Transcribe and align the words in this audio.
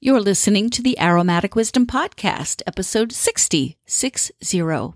You're 0.00 0.20
listening 0.20 0.70
to 0.70 0.80
the 0.80 0.96
Aromatic 1.00 1.56
Wisdom 1.56 1.84
Podcast, 1.84 2.62
episode 2.68 3.10
60, 3.10 3.78
60. 3.84 4.92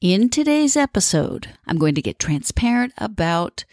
In 0.00 0.30
today's 0.30 0.76
episode, 0.76 1.48
I'm 1.66 1.78
going 1.78 1.96
to 1.96 2.02
get 2.02 2.20
transparent 2.20 2.92
about 2.96 3.64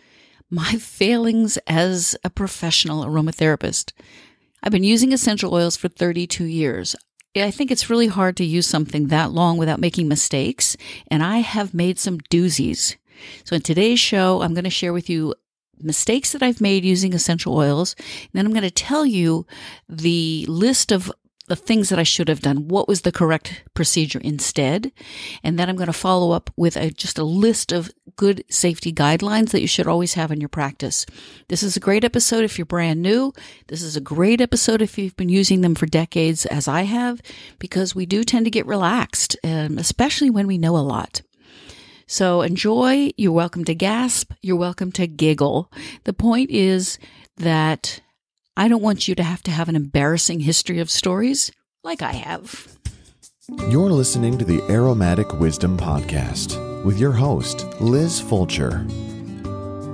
my 0.49 0.71
failings 0.79 1.59
as 1.67 2.15
a 2.23 2.31
professional 2.31 3.05
aromatherapist. 3.05 3.91
I've 4.63 4.71
been 4.71 4.83
using 4.83 5.13
essential 5.13 5.53
oils 5.53 5.77
for 5.77 5.89
32 5.89 6.45
years. 6.45 6.95
I 7.35 7.51
think 7.51 7.69
it's 7.69 7.91
really 7.91 8.07
hard 8.07 8.35
to 8.37 8.43
use 8.43 8.65
something 8.65 9.09
that 9.09 9.31
long 9.31 9.59
without 9.59 9.79
making 9.79 10.07
mistakes, 10.07 10.75
and 11.11 11.21
I 11.21 11.37
have 11.37 11.75
made 11.75 11.99
some 11.99 12.17
doozies. 12.31 12.95
So, 13.43 13.55
in 13.55 13.61
today's 13.61 13.99
show, 13.99 14.41
I'm 14.41 14.55
going 14.55 14.63
to 14.63 14.71
share 14.71 14.91
with 14.91 15.07
you 15.07 15.35
mistakes 15.83 16.31
that 16.31 16.43
I've 16.43 16.61
made 16.61 16.85
using 16.85 17.13
essential 17.13 17.55
oils. 17.55 17.95
And 17.97 18.29
then 18.33 18.45
I'm 18.45 18.53
going 18.53 18.63
to 18.63 18.71
tell 18.71 19.05
you 19.05 19.45
the 19.87 20.45
list 20.47 20.91
of 20.91 21.11
the 21.47 21.55
things 21.57 21.89
that 21.89 21.99
I 21.99 22.03
should 22.03 22.29
have 22.29 22.39
done. 22.39 22.69
What 22.69 22.87
was 22.87 23.01
the 23.01 23.11
correct 23.11 23.63
procedure 23.73 24.21
instead? 24.23 24.93
And 25.43 25.59
then 25.59 25.67
I'm 25.67 25.75
going 25.75 25.87
to 25.87 25.93
follow 25.93 26.31
up 26.31 26.49
with 26.55 26.77
a, 26.77 26.91
just 26.91 27.19
a 27.19 27.25
list 27.25 27.73
of 27.73 27.91
good 28.15 28.45
safety 28.49 28.93
guidelines 28.93 29.49
that 29.49 29.59
you 29.59 29.67
should 29.67 29.85
always 29.85 30.13
have 30.13 30.31
in 30.31 30.39
your 30.39 30.47
practice. 30.47 31.05
This 31.49 31.61
is 31.61 31.75
a 31.75 31.81
great 31.81 32.05
episode 32.05 32.45
if 32.45 32.57
you're 32.57 32.65
brand 32.65 33.01
new. 33.01 33.33
This 33.67 33.81
is 33.81 33.97
a 33.97 34.01
great 34.01 34.39
episode 34.39 34.81
if 34.81 34.97
you've 34.97 35.17
been 35.17 35.27
using 35.27 35.59
them 35.59 35.75
for 35.75 35.87
decades, 35.87 36.45
as 36.45 36.69
I 36.69 36.83
have, 36.83 37.21
because 37.59 37.93
we 37.93 38.05
do 38.05 38.23
tend 38.23 38.45
to 38.45 38.51
get 38.51 38.65
relaxed, 38.65 39.35
um, 39.43 39.77
especially 39.77 40.29
when 40.29 40.47
we 40.47 40.57
know 40.57 40.77
a 40.77 40.79
lot. 40.79 41.21
So 42.11 42.41
enjoy. 42.41 43.11
You're 43.15 43.31
welcome 43.31 43.63
to 43.63 43.73
gasp. 43.73 44.33
You're 44.41 44.57
welcome 44.57 44.91
to 44.91 45.07
giggle. 45.07 45.71
The 46.03 46.11
point 46.11 46.51
is 46.51 46.99
that 47.37 48.01
I 48.57 48.67
don't 48.67 48.81
want 48.81 49.07
you 49.07 49.15
to 49.15 49.23
have 49.23 49.41
to 49.43 49.51
have 49.51 49.69
an 49.69 49.77
embarrassing 49.77 50.41
history 50.41 50.79
of 50.79 50.91
stories 50.91 51.53
like 51.85 52.01
I 52.01 52.11
have. 52.11 52.77
You're 53.69 53.89
listening 53.89 54.37
to 54.39 54.43
the 54.43 54.61
Aromatic 54.63 55.39
Wisdom 55.39 55.77
Podcast 55.77 56.83
with 56.83 56.99
your 56.99 57.13
host, 57.13 57.65
Liz 57.79 58.19
Fulcher. 58.19 58.85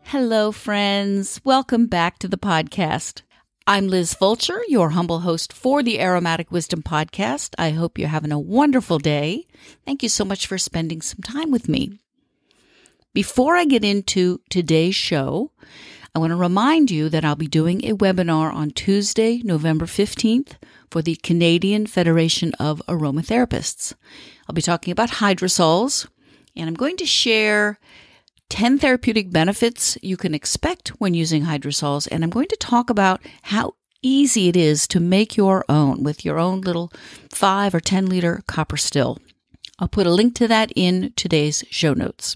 Hello, 0.03 0.51
friends. 0.51 1.41
Welcome 1.43 1.87
back 1.87 2.19
to 2.19 2.27
the 2.27 2.37
podcast. 2.37 3.23
I'm 3.65 3.87
Liz 3.87 4.13
Fulcher, 4.13 4.61
your 4.67 4.91
humble 4.91 5.21
host 5.21 5.51
for 5.51 5.81
the 5.81 5.99
Aromatic 5.99 6.51
Wisdom 6.51 6.83
Podcast. 6.83 7.55
I 7.57 7.71
hope 7.71 7.97
you're 7.97 8.09
having 8.09 8.31
a 8.31 8.37
wonderful 8.37 8.99
day. 8.99 9.47
Thank 9.85 10.03
you 10.03 10.09
so 10.09 10.23
much 10.23 10.45
for 10.45 10.59
spending 10.59 11.01
some 11.01 11.23
time 11.23 11.49
with 11.49 11.67
me. 11.67 11.97
Before 13.15 13.55
I 13.55 13.63
get 13.63 13.85
into 13.85 14.41
today's 14.49 14.93
show, 14.93 15.49
I 16.13 16.19
want 16.19 16.31
to 16.31 16.35
remind 16.35 16.91
you 16.91 17.07
that 17.07 17.23
I'll 17.23 17.37
be 17.37 17.47
doing 17.47 17.85
a 17.85 17.95
webinar 17.95 18.53
on 18.53 18.71
Tuesday, 18.71 19.41
November 19.41 19.85
15th 19.85 20.57
for 20.91 21.01
the 21.01 21.15
Canadian 21.15 21.87
Federation 21.87 22.51
of 22.59 22.81
Aromatherapists. 22.89 23.93
I'll 24.49 24.53
be 24.53 24.61
talking 24.61 24.91
about 24.91 25.11
hydrosols, 25.11 26.09
and 26.57 26.67
I'm 26.67 26.73
going 26.73 26.97
to 26.97 27.05
share 27.05 27.79
10 28.49 28.79
therapeutic 28.79 29.31
benefits 29.31 29.97
you 30.01 30.17
can 30.17 30.35
expect 30.35 30.89
when 30.99 31.13
using 31.13 31.45
hydrosols, 31.45 32.09
and 32.11 32.21
I'm 32.21 32.29
going 32.29 32.49
to 32.49 32.57
talk 32.57 32.89
about 32.89 33.21
how 33.43 33.75
easy 34.01 34.49
it 34.49 34.57
is 34.57 34.89
to 34.89 34.99
make 34.99 35.37
your 35.37 35.63
own 35.69 36.03
with 36.03 36.25
your 36.25 36.37
own 36.37 36.59
little 36.59 36.91
5 37.31 37.75
or 37.75 37.79
10 37.79 38.07
liter 38.07 38.43
copper 38.45 38.75
still. 38.75 39.19
I'll 39.79 39.87
put 39.87 40.05
a 40.05 40.11
link 40.11 40.35
to 40.35 40.49
that 40.49 40.73
in 40.75 41.13
today's 41.15 41.63
show 41.69 41.93
notes. 41.93 42.35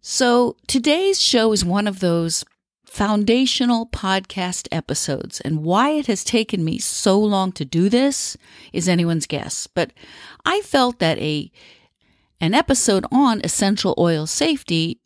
So 0.00 0.56
today's 0.66 1.20
show 1.20 1.52
is 1.52 1.64
one 1.64 1.86
of 1.86 2.00
those 2.00 2.44
foundational 2.90 3.86
podcast 3.86 4.66
episodes. 4.72 5.40
And 5.40 5.62
why 5.62 5.90
it 5.90 6.06
has 6.06 6.24
taken 6.24 6.64
me 6.64 6.78
so 6.78 7.18
long 7.20 7.52
to 7.52 7.64
do 7.64 7.88
this 7.88 8.36
is 8.72 8.88
anyone's 8.88 9.26
guess. 9.26 9.68
But 9.68 9.92
I 10.44 10.60
felt 10.62 10.98
that 10.98 11.18
a 11.18 11.52
an 12.40 12.54
episode 12.54 13.04
on 13.12 13.40
essential 13.44 13.94
oil 13.98 14.26
safety 14.26 14.98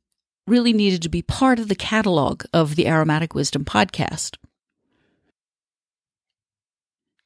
really 0.46 0.72
needed 0.72 1.02
to 1.02 1.08
be 1.08 1.20
part 1.20 1.58
of 1.58 1.68
the 1.68 1.74
catalog 1.74 2.44
of 2.52 2.76
the 2.76 2.86
Aromatic 2.86 3.34
Wisdom 3.34 3.64
podcast. 3.64 4.36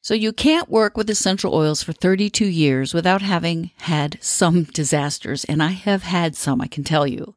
So 0.08 0.14
you 0.14 0.32
can't 0.32 0.70
work 0.70 0.96
with 0.96 1.10
essential 1.10 1.54
oils 1.54 1.82
for 1.82 1.92
32 1.92 2.46
years 2.46 2.94
without 2.94 3.20
having 3.20 3.72
had 3.80 4.16
some 4.22 4.62
disasters, 4.72 5.44
and 5.44 5.62
I 5.62 5.72
have 5.72 6.02
had 6.02 6.34
some, 6.34 6.62
I 6.62 6.66
can 6.66 6.82
tell 6.82 7.06
you. 7.06 7.34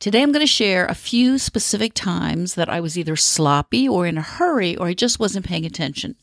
Today 0.00 0.22
I'm 0.22 0.32
going 0.32 0.42
to 0.42 0.48
share 0.48 0.86
a 0.86 0.96
few 0.96 1.38
specific 1.38 1.94
times 1.94 2.56
that 2.56 2.68
I 2.68 2.80
was 2.80 2.98
either 2.98 3.14
sloppy 3.14 3.88
or 3.88 4.04
in 4.04 4.18
a 4.18 4.22
hurry 4.22 4.76
or 4.76 4.88
I 4.88 4.94
just 4.94 5.20
wasn't 5.20 5.46
paying 5.46 5.64
attention. 5.64 6.16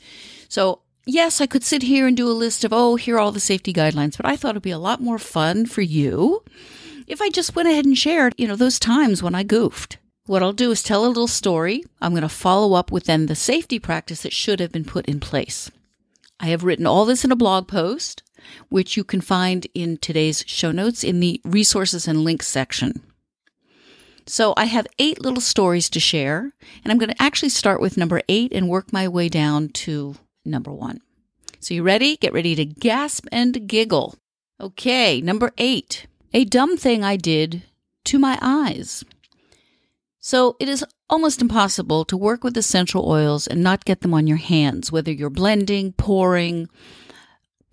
So, 0.50 0.82
yes, 1.06 1.40
I 1.40 1.46
could 1.46 1.64
sit 1.64 1.84
here 1.84 2.08
and 2.08 2.18
do 2.18 2.30
a 2.30 2.34
list 2.34 2.66
of, 2.66 2.74
oh, 2.74 2.98
here 2.98 3.16
are 3.16 3.20
all 3.20 3.32
the 3.32 3.40
safety 3.40 3.72
guidelines, 3.72 4.18
but 4.18 4.26
I 4.26 4.36
thought 4.36 4.56
it'd 4.56 4.64
be 4.64 4.72
a 4.72 4.78
lot 4.78 5.00
more 5.00 5.18
fun 5.18 5.66
for 5.66 5.82
you 5.82 6.44
if 7.08 7.22
I 7.22 7.30
just 7.30 7.56
went 7.56 7.70
ahead 7.70 7.86
and 7.86 7.98
shared, 7.98 8.34
you 8.38 8.50
know, 8.50 8.58
those 8.58 8.80
times 8.80 9.24
when 9.24 9.34
I 9.34 9.44
goofed. 9.44 9.98
What 10.26 10.42
I'll 10.42 10.54
do 10.54 10.72
is 10.72 10.82
tell 10.82 11.06
a 11.06 11.08
little 11.08 11.28
story. 11.28 11.84
I'm 12.02 12.14
going 12.14 12.22
to 12.22 12.30
follow 12.30 12.76
up 12.76 12.94
with 12.94 13.06
then 13.06 13.26
the 13.26 13.36
safety 13.36 13.78
practice 13.78 14.22
that 14.22 14.32
should 14.32 14.62
have 14.62 14.72
been 14.72 14.86
put 14.86 15.06
in 15.06 15.20
place. 15.20 15.70
I 16.40 16.48
have 16.48 16.64
written 16.64 16.88
all 16.88 17.04
this 17.04 17.26
in 17.26 17.32
a 17.32 17.36
blog 17.36 17.68
post, 17.68 18.24
which 18.70 18.96
you 18.96 19.04
can 19.04 19.20
find 19.20 19.68
in 19.74 19.98
today's 19.98 20.46
show 20.48 20.72
notes 20.72 21.04
in 21.04 21.20
the 21.20 21.42
resources 21.44 22.08
and 22.08 22.24
links 22.24 22.48
section. 22.48 23.02
So 24.26 24.54
I 24.56 24.66
have 24.66 24.88
eight 24.98 25.20
little 25.20 25.42
stories 25.42 25.90
to 25.90 26.00
share, 26.00 26.54
and 26.84 26.92
I'm 26.92 26.98
going 26.98 27.12
to 27.12 27.22
actually 27.22 27.50
start 27.50 27.82
with 27.82 27.98
number 27.98 28.22
eight 28.30 28.54
and 28.54 28.70
work 28.70 28.94
my 28.94 29.10
way 29.10 29.28
down 29.28 29.70
to 29.70 30.16
number 30.46 30.72
one. 30.72 31.02
So 31.60 31.74
you 31.74 31.84
ready? 31.84 32.16
Get 32.16 32.34
ready 32.34 32.56
to 32.56 32.64
gasp 32.64 33.28
and 33.30 33.68
giggle. 33.68 34.16
Okay, 34.62 35.20
number 35.20 35.52
eight. 35.58 36.08
A 36.34 36.46
dumb 36.46 36.78
thing 36.78 37.04
I 37.04 37.18
did 37.18 37.64
to 38.06 38.18
my 38.18 38.40
eyes. 38.42 39.04
So 40.26 40.56
it 40.58 40.70
is 40.70 40.86
almost 41.10 41.42
impossible 41.42 42.06
to 42.06 42.16
work 42.16 42.46
with 42.46 42.56
essential 42.56 43.10
oils 43.10 43.46
and 43.46 43.62
not 43.62 43.84
get 43.84 44.00
them 44.00 44.14
on 44.14 44.26
your 44.26 44.38
hands, 44.38 44.90
whether 44.90 45.12
you're 45.12 45.30
blending, 45.30 45.92
pouring, 45.92 46.70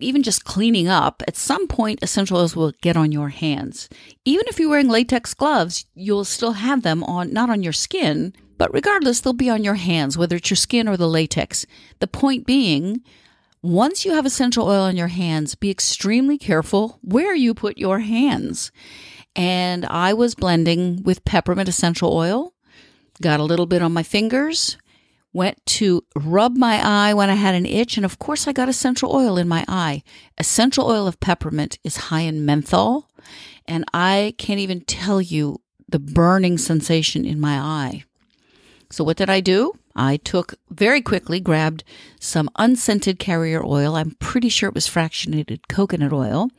even 0.01 0.21
just 0.21 0.43
cleaning 0.43 0.89
up. 0.89 1.23
At 1.29 1.37
some 1.37 1.65
point, 1.69 1.99
essential 2.01 2.37
oils 2.37 2.53
will 2.53 2.73
get 2.81 2.97
on 2.97 3.13
your 3.13 3.29
hands. 3.29 3.87
Even 4.25 4.47
if 4.49 4.59
you're 4.59 4.69
wearing 4.69 4.89
latex 4.89 5.33
gloves, 5.33 5.85
you'll 5.95 6.25
still 6.25 6.51
have 6.51 6.81
them 6.81 7.05
on, 7.05 7.31
not 7.31 7.49
on 7.49 7.63
your 7.63 7.71
skin, 7.71 8.33
but 8.57 8.73
regardless, 8.73 9.21
they'll 9.21 9.31
be 9.31 9.49
on 9.49 9.63
your 9.63 9.75
hands, 9.75 10.17
whether 10.17 10.35
it's 10.35 10.49
your 10.49 10.57
skin 10.57 10.89
or 10.89 10.97
the 10.97 11.07
latex. 11.07 11.65
The 11.99 12.07
point 12.07 12.45
being, 12.45 12.99
once 13.61 14.03
you 14.03 14.11
have 14.11 14.25
essential 14.25 14.67
oil 14.67 14.81
on 14.81 14.97
your 14.97 15.07
hands, 15.07 15.55
be 15.55 15.71
extremely 15.71 16.37
careful 16.37 16.99
where 17.01 17.33
you 17.33 17.53
put 17.53 17.77
your 17.77 17.99
hands 17.99 18.73
and 19.35 19.85
I 19.85 20.13
was 20.13 20.35
blending 20.35 21.03
with 21.03 21.25
peppermint 21.25 21.69
essential 21.69 22.13
oil. 22.13 22.53
Got 23.21 23.39
a 23.39 23.45
little 23.45 23.65
bit 23.65 23.81
on 23.81 23.93
my 23.93 24.03
fingers, 24.03 24.77
went 25.33 25.63
to 25.65 26.03
rub 26.15 26.55
my 26.57 26.81
eye 26.83 27.13
when 27.13 27.29
I 27.29 27.35
had 27.35 27.55
an 27.55 27.65
itch, 27.65 27.97
and 27.97 28.05
of 28.05 28.19
course, 28.19 28.47
I 28.47 28.53
got 28.53 28.69
essential 28.69 29.13
oil 29.15 29.37
in 29.37 29.47
my 29.47 29.63
eye. 29.67 30.03
Essential 30.37 30.87
oil 30.87 31.07
of 31.07 31.19
peppermint 31.19 31.77
is 31.83 31.97
high 31.97 32.21
in 32.21 32.45
menthol, 32.45 33.09
and 33.65 33.85
I 33.93 34.33
can't 34.37 34.59
even 34.59 34.81
tell 34.81 35.21
you 35.21 35.61
the 35.87 35.99
burning 35.99 36.57
sensation 36.57 37.25
in 37.25 37.39
my 37.39 37.57
eye. 37.57 38.03
So, 38.89 39.03
what 39.03 39.17
did 39.17 39.29
I 39.29 39.39
do? 39.39 39.73
I 39.95 40.17
took 40.17 40.55
very 40.69 41.01
quickly, 41.01 41.39
grabbed 41.39 41.83
some 42.19 42.49
unscented 42.55 43.19
carrier 43.19 43.63
oil. 43.63 43.95
I'm 43.95 44.11
pretty 44.11 44.49
sure 44.49 44.69
it 44.69 44.75
was 44.75 44.87
fractionated 44.87 45.61
coconut 45.67 46.13
oil 46.13 46.49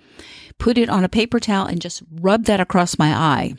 put 0.62 0.78
it 0.78 0.88
on 0.88 1.02
a 1.02 1.08
paper 1.08 1.40
towel 1.40 1.66
and 1.66 1.80
just 1.80 2.04
rub 2.20 2.44
that 2.44 2.60
across 2.60 2.96
my 2.96 3.12
eye. 3.12 3.54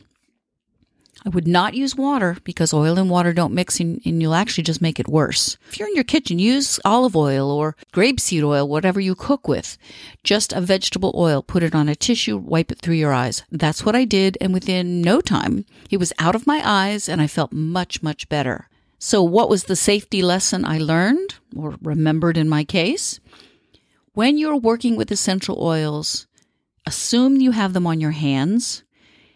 I 1.25 1.29
would 1.29 1.47
not 1.47 1.73
use 1.73 1.97
water 1.97 2.37
because 2.45 2.73
oil 2.73 2.97
and 2.97 3.09
water 3.09 3.33
don't 3.33 3.53
mix 3.53 3.79
and, 3.81 4.01
and, 4.05 4.21
you'll 4.21 4.33
actually 4.33 4.63
just 4.63 4.81
make 4.81 5.01
it 5.01 5.07
worse. 5.07 5.57
If 5.69 5.79
you're 5.79 5.87
in 5.89 5.95
your 5.95 6.05
kitchen, 6.05 6.39
use 6.39 6.79
olive 6.85 7.15
oil 7.15 7.51
or 7.51 7.75
grapeseed 7.93 8.43
oil, 8.43 8.67
whatever 8.67 9.01
you 9.01 9.15
cook 9.15 9.49
with. 9.49 9.77
Just 10.23 10.53
a 10.53 10.61
vegetable 10.61 11.13
oil, 11.15 11.41
put 11.41 11.63
it 11.63 11.75
on 11.75 11.89
a 11.89 11.95
tissue, 11.95 12.37
wipe 12.37 12.71
it 12.71 12.79
through 12.79 12.95
your 12.95 13.13
eyes. 13.13 13.43
That's 13.51 13.85
what 13.85 13.95
I 13.95 14.05
did. 14.05 14.37
And 14.39 14.53
within 14.53 15.01
no 15.01 15.19
time, 15.19 15.65
it 15.89 15.97
was 15.97 16.13
out 16.19 16.35
of 16.35 16.47
my 16.47 16.61
eyes 16.63 17.09
and 17.09 17.21
I 17.21 17.27
felt 17.27 17.51
much, 17.51 18.01
much 18.01 18.27
better. 18.27 18.69
So, 19.05 19.21
what 19.21 19.49
was 19.49 19.65
the 19.65 19.75
safety 19.75 20.21
lesson 20.21 20.63
I 20.63 20.77
learned 20.77 21.35
or 21.53 21.75
remembered 21.81 22.37
in 22.37 22.47
my 22.47 22.63
case? 22.63 23.19
When 24.13 24.37
you're 24.37 24.55
working 24.55 24.95
with 24.95 25.11
essential 25.11 25.61
oils, 25.61 26.25
assume 26.85 27.41
you 27.41 27.51
have 27.51 27.73
them 27.73 27.85
on 27.85 27.99
your 27.99 28.11
hands 28.11 28.85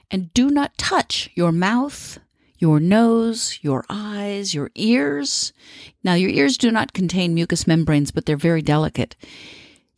and 0.10 0.34
do 0.34 0.50
not 0.50 0.78
touch 0.78 1.30
your 1.36 1.52
mouth, 1.52 2.18
your 2.58 2.80
nose, 2.80 3.60
your 3.62 3.84
eyes, 3.90 4.54
your 4.54 4.72
ears. 4.76 5.52
Now, 6.02 6.14
your 6.14 6.30
ears 6.30 6.58
do 6.58 6.72
not 6.72 6.94
contain 6.94 7.34
mucous 7.34 7.68
membranes, 7.68 8.12
but 8.12 8.26
they're 8.26 8.38
very 8.38 8.62
delicate. 8.62 9.18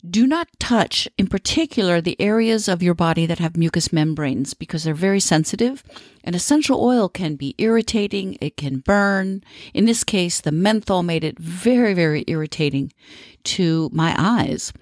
Do 0.08 0.26
not 0.26 0.48
touch, 0.58 1.08
in 1.18 1.26
particular, 1.26 2.00
the 2.00 2.18
areas 2.20 2.68
of 2.68 2.82
your 2.82 2.94
body 2.94 3.26
that 3.26 3.38
have 3.38 3.56
mucous 3.56 3.92
membranes 3.92 4.54
because 4.54 4.84
they're 4.84 4.94
very 4.94 5.20
sensitive. 5.20 5.82
And 6.24 6.34
essential 6.34 6.82
oil 6.82 7.08
can 7.08 7.36
be 7.36 7.54
irritating, 7.58 8.38
it 8.40 8.56
can 8.56 8.78
burn. 8.78 9.44
In 9.74 9.84
this 9.84 10.02
case, 10.02 10.40
the 10.40 10.52
menthol 10.52 11.02
made 11.02 11.22
it 11.22 11.38
very, 11.38 11.92
very 11.92 12.24
irritating 12.28 12.92
to 13.44 13.90
my 13.92 14.14
eyes. 14.16 14.72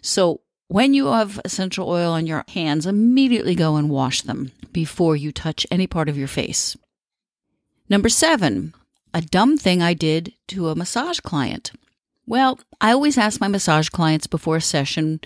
So, 0.00 0.42
when 0.68 0.94
you 0.94 1.06
have 1.06 1.40
essential 1.44 1.88
oil 1.88 2.12
on 2.12 2.26
your 2.26 2.44
hands, 2.48 2.86
immediately 2.86 3.54
go 3.54 3.76
and 3.76 3.88
wash 3.88 4.20
them 4.20 4.52
before 4.72 5.16
you 5.16 5.32
touch 5.32 5.66
any 5.70 5.86
part 5.86 6.08
of 6.08 6.18
your 6.18 6.28
face. 6.28 6.76
Number 7.88 8.10
seven, 8.10 8.74
a 9.14 9.22
dumb 9.22 9.56
thing 9.56 9.82
I 9.82 9.94
did 9.94 10.34
to 10.48 10.68
a 10.68 10.74
massage 10.74 11.20
client. 11.20 11.72
Well, 12.28 12.60
I 12.78 12.92
always 12.92 13.16
ask 13.16 13.40
my 13.40 13.48
massage 13.48 13.88
clients 13.88 14.26
before 14.26 14.56
a 14.56 14.60
session, 14.60 15.20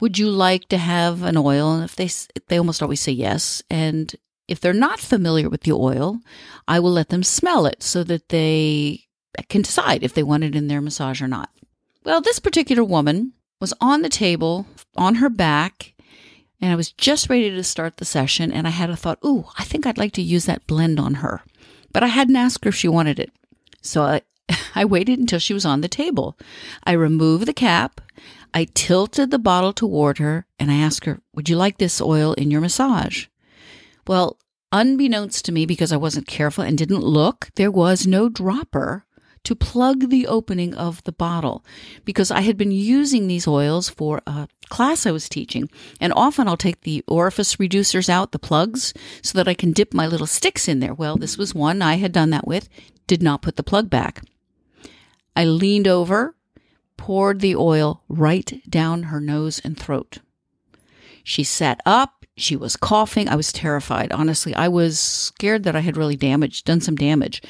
would 0.00 0.16
you 0.16 0.30
like 0.30 0.68
to 0.68 0.78
have 0.78 1.24
an 1.24 1.36
oil? 1.36 1.74
And 1.74 1.82
if 1.82 1.96
they 1.96 2.08
they 2.46 2.56
almost 2.56 2.82
always 2.82 3.00
say 3.00 3.10
yes, 3.10 3.64
and 3.68 4.14
if 4.46 4.60
they're 4.60 4.72
not 4.72 5.00
familiar 5.00 5.48
with 5.50 5.62
the 5.62 5.72
oil, 5.72 6.20
I 6.68 6.78
will 6.78 6.92
let 6.92 7.08
them 7.08 7.24
smell 7.24 7.66
it 7.66 7.82
so 7.82 8.04
that 8.04 8.28
they 8.28 9.06
can 9.48 9.62
decide 9.62 10.04
if 10.04 10.14
they 10.14 10.22
want 10.22 10.44
it 10.44 10.54
in 10.54 10.68
their 10.68 10.80
massage 10.80 11.20
or 11.20 11.26
not. 11.26 11.50
Well, 12.04 12.20
this 12.20 12.38
particular 12.38 12.84
woman 12.84 13.32
was 13.60 13.74
on 13.80 14.02
the 14.02 14.08
table 14.08 14.66
on 14.96 15.16
her 15.16 15.28
back 15.28 15.94
and 16.60 16.70
I 16.70 16.76
was 16.76 16.92
just 16.92 17.28
ready 17.28 17.50
to 17.50 17.64
start 17.64 17.96
the 17.96 18.04
session 18.04 18.52
and 18.52 18.68
I 18.68 18.70
had 18.70 18.88
a 18.88 18.96
thought, 18.96 19.18
"Ooh, 19.24 19.46
I 19.58 19.64
think 19.64 19.84
I'd 19.84 19.98
like 19.98 20.12
to 20.12 20.22
use 20.22 20.44
that 20.44 20.68
blend 20.68 21.00
on 21.00 21.14
her." 21.14 21.42
But 21.92 22.04
I 22.04 22.06
hadn't 22.06 22.36
asked 22.36 22.64
her 22.64 22.68
if 22.68 22.76
she 22.76 22.86
wanted 22.88 23.18
it. 23.18 23.32
So 23.82 24.02
I, 24.04 24.22
I 24.74 24.84
waited 24.84 25.18
until 25.18 25.38
she 25.38 25.54
was 25.54 25.64
on 25.64 25.80
the 25.80 25.88
table. 25.88 26.38
I 26.84 26.92
removed 26.92 27.46
the 27.46 27.52
cap, 27.52 28.00
I 28.54 28.66
tilted 28.72 29.30
the 29.30 29.38
bottle 29.38 29.72
toward 29.72 30.18
her, 30.18 30.46
and 30.58 30.70
I 30.70 30.76
asked 30.76 31.04
her, 31.04 31.20
Would 31.34 31.48
you 31.48 31.56
like 31.56 31.78
this 31.78 32.00
oil 32.00 32.32
in 32.34 32.50
your 32.50 32.60
massage? 32.60 33.26
Well, 34.06 34.38
unbeknownst 34.72 35.44
to 35.44 35.52
me, 35.52 35.66
because 35.66 35.92
I 35.92 35.96
wasn't 35.96 36.26
careful 36.26 36.64
and 36.64 36.78
didn't 36.78 37.02
look, 37.02 37.50
there 37.56 37.70
was 37.70 38.06
no 38.06 38.28
dropper 38.28 39.04
to 39.44 39.54
plug 39.54 40.08
the 40.10 40.26
opening 40.26 40.74
of 40.74 41.04
the 41.04 41.12
bottle 41.12 41.64
because 42.04 42.32
I 42.32 42.40
had 42.40 42.56
been 42.56 42.72
using 42.72 43.28
these 43.28 43.46
oils 43.46 43.88
for 43.88 44.20
a 44.26 44.48
class 44.70 45.06
I 45.06 45.12
was 45.12 45.28
teaching. 45.28 45.70
And 46.00 46.12
often 46.14 46.48
I'll 46.48 46.56
take 46.56 46.80
the 46.80 47.04
orifice 47.06 47.56
reducers 47.56 48.08
out, 48.08 48.32
the 48.32 48.40
plugs, 48.40 48.92
so 49.22 49.38
that 49.38 49.46
I 49.46 49.54
can 49.54 49.72
dip 49.72 49.94
my 49.94 50.06
little 50.06 50.26
sticks 50.26 50.66
in 50.66 50.80
there. 50.80 50.94
Well, 50.94 51.16
this 51.16 51.38
was 51.38 51.54
one 51.54 51.80
I 51.80 51.94
had 51.94 52.10
done 52.10 52.30
that 52.30 52.46
with, 52.46 52.68
did 53.06 53.22
not 53.22 53.42
put 53.42 53.54
the 53.54 53.62
plug 53.62 53.88
back. 53.88 54.22
I 55.36 55.44
leaned 55.44 55.86
over, 55.86 56.34
poured 56.96 57.40
the 57.40 57.54
oil 57.54 58.02
right 58.08 58.60
down 58.68 59.04
her 59.04 59.20
nose 59.20 59.60
and 59.62 59.78
throat. 59.78 60.18
She 61.22 61.44
sat 61.44 61.80
up. 61.84 62.24
She 62.36 62.56
was 62.56 62.76
coughing. 62.76 63.28
I 63.28 63.36
was 63.36 63.52
terrified. 63.52 64.12
Honestly, 64.12 64.54
I 64.54 64.68
was 64.68 64.98
scared 64.98 65.64
that 65.64 65.76
I 65.76 65.80
had 65.80 65.96
really 65.96 66.16
damaged, 66.16 66.64
done 66.64 66.80
some 66.80 66.96
damage. 66.96 67.42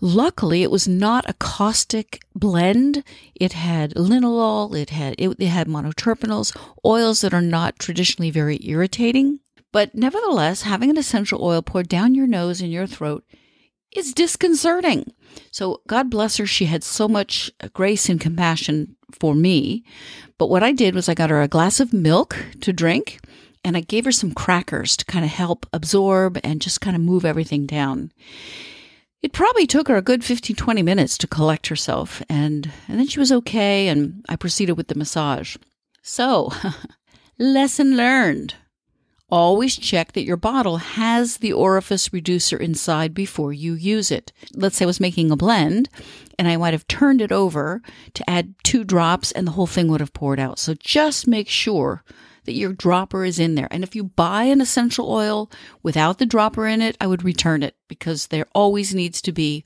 Luckily, 0.00 0.62
it 0.62 0.70
was 0.70 0.88
not 0.88 1.28
a 1.28 1.34
caustic 1.34 2.22
blend. 2.34 3.04
It 3.36 3.52
had 3.52 3.94
linalool, 3.94 4.76
it 4.76 4.90
had 4.90 5.14
it, 5.16 5.36
it 5.38 5.46
had 5.46 5.68
monoterpenols, 5.68 6.56
oils 6.84 7.20
that 7.20 7.32
are 7.32 7.40
not 7.40 7.78
traditionally 7.78 8.30
very 8.30 8.58
irritating. 8.62 9.38
But 9.70 9.94
nevertheless, 9.94 10.62
having 10.62 10.90
an 10.90 10.98
essential 10.98 11.42
oil 11.42 11.62
poured 11.62 11.88
down 11.88 12.14
your 12.16 12.26
nose 12.26 12.60
and 12.60 12.72
your 12.72 12.86
throat 12.86 13.24
is 13.96 14.14
disconcerting. 14.14 15.12
So, 15.50 15.80
God 15.86 16.10
bless 16.10 16.36
her, 16.36 16.46
she 16.46 16.66
had 16.66 16.84
so 16.84 17.08
much 17.08 17.50
grace 17.72 18.08
and 18.08 18.20
compassion 18.20 18.96
for 19.12 19.34
me. 19.34 19.84
But 20.38 20.48
what 20.48 20.62
I 20.62 20.72
did 20.72 20.94
was 20.94 21.08
I 21.08 21.14
got 21.14 21.30
her 21.30 21.42
a 21.42 21.48
glass 21.48 21.80
of 21.80 21.92
milk 21.92 22.36
to 22.60 22.72
drink 22.72 23.20
and 23.64 23.76
I 23.76 23.80
gave 23.80 24.04
her 24.04 24.12
some 24.12 24.32
crackers 24.32 24.96
to 24.96 25.04
kind 25.04 25.24
of 25.24 25.30
help 25.30 25.66
absorb 25.72 26.38
and 26.42 26.60
just 26.60 26.80
kind 26.80 26.96
of 26.96 27.02
move 27.02 27.24
everything 27.24 27.66
down. 27.66 28.12
It 29.22 29.32
probably 29.32 29.66
took 29.66 29.86
her 29.86 29.96
a 29.96 30.02
good 30.02 30.24
15, 30.24 30.56
20 30.56 30.82
minutes 30.82 31.16
to 31.18 31.28
collect 31.28 31.68
herself, 31.68 32.22
and, 32.28 32.70
and 32.88 32.98
then 32.98 33.06
she 33.06 33.20
was 33.20 33.30
okay, 33.30 33.86
and 33.86 34.24
I 34.28 34.34
proceeded 34.34 34.72
with 34.72 34.88
the 34.88 34.96
massage. 34.96 35.56
So, 36.02 36.52
lesson 37.38 37.96
learned. 37.96 38.54
Always 39.32 39.78
check 39.78 40.12
that 40.12 40.24
your 40.24 40.36
bottle 40.36 40.76
has 40.76 41.38
the 41.38 41.54
orifice 41.54 42.12
reducer 42.12 42.58
inside 42.58 43.14
before 43.14 43.50
you 43.50 43.72
use 43.72 44.10
it. 44.10 44.30
Let's 44.52 44.76
say 44.76 44.84
I 44.84 44.86
was 44.86 45.00
making 45.00 45.30
a 45.30 45.36
blend 45.36 45.88
and 46.38 46.46
I 46.46 46.58
might 46.58 46.74
have 46.74 46.86
turned 46.86 47.22
it 47.22 47.32
over 47.32 47.80
to 48.12 48.28
add 48.28 48.54
two 48.62 48.84
drops 48.84 49.32
and 49.32 49.46
the 49.46 49.52
whole 49.52 49.66
thing 49.66 49.88
would 49.88 50.00
have 50.00 50.12
poured 50.12 50.38
out. 50.38 50.58
So 50.58 50.74
just 50.74 51.26
make 51.26 51.48
sure 51.48 52.04
that 52.44 52.52
your 52.52 52.74
dropper 52.74 53.24
is 53.24 53.38
in 53.38 53.54
there. 53.54 53.68
And 53.70 53.82
if 53.82 53.96
you 53.96 54.04
buy 54.04 54.42
an 54.44 54.60
essential 54.60 55.10
oil 55.10 55.50
without 55.82 56.18
the 56.18 56.26
dropper 56.26 56.66
in 56.66 56.82
it, 56.82 56.98
I 57.00 57.06
would 57.06 57.24
return 57.24 57.62
it 57.62 57.74
because 57.88 58.26
there 58.26 58.46
always 58.54 58.94
needs 58.94 59.22
to 59.22 59.32
be 59.32 59.64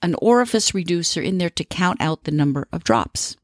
an 0.00 0.14
orifice 0.22 0.74
reducer 0.74 1.20
in 1.20 1.38
there 1.38 1.50
to 1.50 1.64
count 1.64 2.00
out 2.00 2.22
the 2.22 2.30
number 2.30 2.68
of 2.70 2.84
drops. 2.84 3.36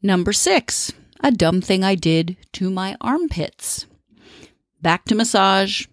Number 0.00 0.32
six, 0.32 0.90
a 1.20 1.30
dumb 1.30 1.60
thing 1.60 1.84
I 1.84 1.94
did 1.96 2.38
to 2.52 2.70
my 2.70 2.96
armpits 3.02 3.84
back 4.86 5.04
to 5.04 5.16
massage. 5.16 5.84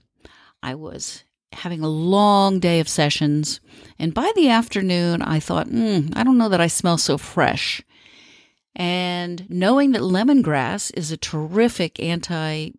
I 0.62 0.75
was 0.75 1.24
having 1.51 1.81
a 1.81 1.88
long 1.88 2.60
day 2.60 2.80
of 2.80 2.88
sessions. 2.88 3.60
And 3.98 4.13
by 4.13 4.31
the 4.36 4.50
afternoon, 4.50 5.24
I 5.24 5.40
thought, 5.40 5.68
mm, 5.68 6.16
I 6.16 6.24
don't 6.24 6.38
know 6.38 6.50
that 6.50 6.62
I 6.62 6.68
smell 6.68 7.00
so 7.00 7.18
fresh. 7.18 7.81
And 8.75 9.50
knowing 9.50 9.94
that 9.94 10.04
lemongrass 10.04 10.92
is 10.95 11.12
a 11.12 11.18
terrific 11.18 12.00
anti, 12.00 12.69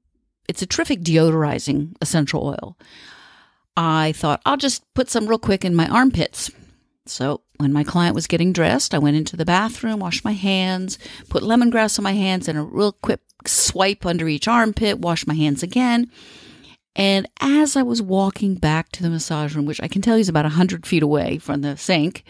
it's 0.49 0.62
a 0.62 0.66
terrific 0.66 1.00
deodorizing 1.00 1.96
essential 2.00 2.46
oil, 2.46 2.78
I 3.76 4.12
thought 4.12 4.40
I'll 4.46 4.56
just 4.56 4.84
put 4.94 5.10
some 5.10 5.26
real 5.26 5.40
quick 5.40 5.64
in 5.64 5.75
my 5.75 5.88
armpits. 5.88 6.49
So 7.06 7.40
when 7.59 7.73
my 7.73 7.85
client 7.85 8.15
was 8.15 8.27
getting 8.27 8.53
dressed, 8.53 8.95
I 8.95 8.99
went 8.99 9.17
into 9.17 9.37
the 9.37 9.45
bathroom, 9.45 10.01
washed 10.01 10.25
my 10.25 10.33
hands, 10.33 10.99
put 11.29 11.43
lemongrass 11.43 11.99
on 11.99 12.03
my 12.03 12.12
hands, 12.12 12.49
and 12.49 12.58
a 12.58 12.63
real 12.63 12.93
quick 12.93 13.20
swipe 13.46 14.05
under 14.05 14.29
each 14.29 14.49
armpit, 14.49 14.99
washed 14.99 15.27
my 15.27 15.34
hands 15.34 15.63
again. 15.63 16.11
And 16.96 17.29
as 17.41 17.77
I 17.77 17.82
was 17.82 18.01
walking 18.01 18.55
back 18.55 18.91
to 18.93 19.03
the 19.03 19.11
massage 19.11 19.55
room, 19.55 19.67
which 19.67 19.81
I 19.82 19.89
can 19.89 20.03
tell 20.03 20.17
you 20.17 20.20
is 20.20 20.29
about 20.29 20.44
100 20.44 20.87
feet 20.87 21.03
away 21.03 21.39
from 21.39 21.63
the 21.63 21.77
sink, 21.77 22.25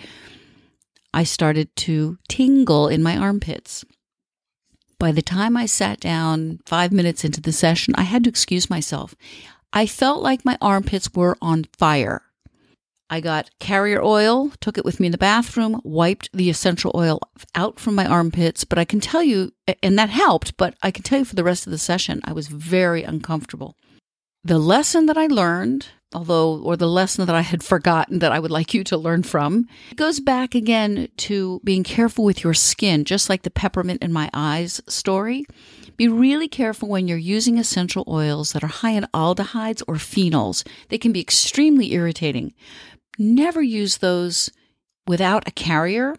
I 1.13 1.25
started 1.25 1.75
to 1.77 2.19
tingle 2.29 2.89
in 2.89 3.03
my 3.03 3.17
armpits. 3.17 3.85
By 4.99 5.13
the 5.13 5.23
time 5.23 5.57
I 5.57 5.67
sat 5.67 6.01
down 6.01 6.61
five 6.67 6.93
minutes 6.93 7.25
into 7.25 7.41
the 7.41 7.53
session, 7.53 7.95
I 7.97 8.03
had 8.03 8.25
to 8.25 8.31
excuse 8.31 8.69
myself. 8.69 9.15
I 9.73 9.87
felt 9.87 10.23
like 10.23 10.45
my 10.45 10.57
armpits 10.61 11.13
were 11.15 11.37
on 11.43 11.67
fire. 11.77 12.23
I 13.11 13.21
got 13.21 13.51
carrier 13.61 14.03
oil, 14.03 14.53
took 14.61 14.79
it 14.79 14.85
with 14.85 14.99
me 14.99 15.07
in 15.07 15.13
the 15.13 15.19
bathroom, 15.19 15.81
wiped 15.85 16.31
the 16.33 16.49
essential 16.49 16.91
oil 16.95 17.21
out 17.55 17.79
from 17.79 17.95
my 17.95 18.07
armpits. 18.07 18.65
But 18.65 18.79
I 18.79 18.85
can 18.85 19.01
tell 19.01 19.23
you, 19.23 19.53
and 19.83 19.99
that 19.99 20.11
helped, 20.11 20.57
but 20.57 20.75
I 20.83 20.91
can 20.91 21.03
tell 21.03 21.19
you 21.19 21.25
for 21.25 21.37
the 21.37 21.45
rest 21.45 21.67
of 21.67 21.71
the 21.71 21.79
session, 21.79 22.21
I 22.25 22.33
was 22.33 22.49
very 22.49 23.03
uncomfortable. 23.03 23.77
The 24.43 24.59
lesson 24.59 25.07
that 25.07 25.17
I 25.17 25.27
learned, 25.27 25.89
although, 26.15 26.61
or 26.61 26.77
the 26.77 26.89
lesson 26.89 27.27
that 27.27 27.35
I 27.35 27.43
had 27.43 27.63
forgotten 27.63 28.19
that 28.19 28.33
I 28.33 28.39
would 28.39 28.51
like 28.51 28.75
you 28.75 28.85
to 28.85 28.97
learn 28.97 29.23
from, 29.23 29.69
goes 29.97 30.21
back 30.21 30.55
again 30.55 31.09
to 31.19 31.61
being 31.65 31.83
careful 31.83 32.25
with 32.25 32.45
your 32.45 32.55
skin, 32.55 33.05
just 33.05 33.29
like 33.29 33.43
the 33.43 33.51
peppermint 33.51 34.03
in 34.03 34.13
my 34.13 34.31
eyes 34.33 34.81
story. 34.87 35.47
Be 35.97 36.09
really 36.09 36.49
careful 36.49 36.89
when 36.89 37.07
you're 37.07 37.17
using 37.17 37.57
essential 37.57 38.05
oils 38.09 38.53
that 38.53 38.65
are 38.65 38.69
high 38.69 38.91
in 38.91 39.07
aldehydes 39.15 39.83
or 39.87 39.95
phenols. 39.95 40.67
They 40.89 40.99
can 40.99 41.13
be 41.13 41.21
extremely 41.21 41.93
irritating 41.93 42.53
never 43.19 43.63
use 43.63 43.99
those 43.99 44.51
without 45.07 45.47
a 45.47 45.53
carrier, 45.53 46.15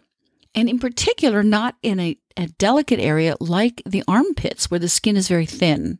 and 0.54 0.68
in 0.68 0.78
particular, 0.78 1.42
not 1.42 1.76
in 1.82 2.00
a, 2.00 2.16
a 2.36 2.46
delicate 2.46 3.00
area 3.00 3.36
like 3.40 3.82
the 3.84 4.04
armpits 4.08 4.70
where 4.70 4.80
the 4.80 4.88
skin 4.88 5.16
is 5.16 5.28
very 5.28 5.46
thin. 5.46 5.98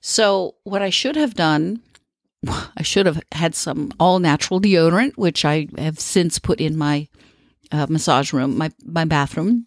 So, 0.00 0.56
what 0.64 0.82
I 0.82 0.90
should 0.90 1.16
have 1.16 1.34
done, 1.34 1.80
I 2.76 2.82
should 2.82 3.06
have 3.06 3.22
had 3.32 3.54
some 3.54 3.92
all 3.98 4.18
natural 4.18 4.60
deodorant, 4.60 5.16
which 5.16 5.44
I 5.44 5.68
have 5.78 5.98
since 5.98 6.38
put 6.38 6.60
in 6.60 6.76
my 6.76 7.08
uh, 7.72 7.86
massage 7.88 8.32
room, 8.32 8.56
my, 8.56 8.70
my 8.84 9.04
bathroom. 9.04 9.66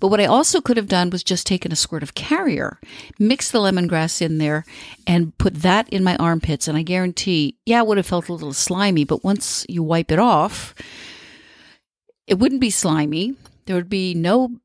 But 0.00 0.08
what 0.08 0.20
I 0.20 0.26
also 0.26 0.60
could 0.60 0.76
have 0.76 0.88
done 0.88 1.10
was 1.10 1.22
just 1.22 1.46
taken 1.46 1.72
a 1.72 1.76
squirt 1.76 2.02
of 2.02 2.14
carrier, 2.14 2.78
mix 3.18 3.50
the 3.50 3.58
lemongrass 3.58 4.20
in 4.20 4.38
there, 4.38 4.64
and 5.06 5.36
put 5.38 5.54
that 5.62 5.88
in 5.88 6.04
my 6.04 6.16
armpits. 6.16 6.68
And 6.68 6.76
I 6.76 6.82
guarantee, 6.82 7.58
yeah, 7.64 7.80
it 7.80 7.86
would 7.86 7.96
have 7.96 8.06
felt 8.06 8.28
a 8.28 8.32
little 8.32 8.52
slimy, 8.52 9.04
but 9.04 9.24
once 9.24 9.64
you 9.68 9.82
wipe 9.82 10.10
it 10.10 10.18
off, 10.18 10.74
it 12.26 12.38
wouldn't 12.38 12.60
be 12.60 12.70
slimy. 12.70 13.34
There 13.66 13.76
would 13.76 13.88
be 13.88 14.14
no 14.14 14.60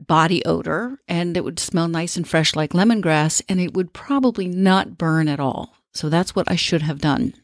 body 0.00 0.44
odor, 0.44 0.98
and 1.08 1.36
it 1.36 1.44
would 1.44 1.58
smell 1.58 1.88
nice 1.88 2.16
and 2.16 2.26
fresh 2.26 2.54
like 2.54 2.72
lemongrass, 2.72 3.42
and 3.48 3.60
it 3.60 3.74
would 3.74 3.92
probably 3.92 4.48
not 4.48 4.98
burn 4.98 5.28
at 5.28 5.40
all. 5.40 5.76
So 5.92 6.08
that's 6.08 6.34
what 6.34 6.50
I 6.50 6.56
should 6.56 6.82
have 6.82 7.00
done. 7.00 7.34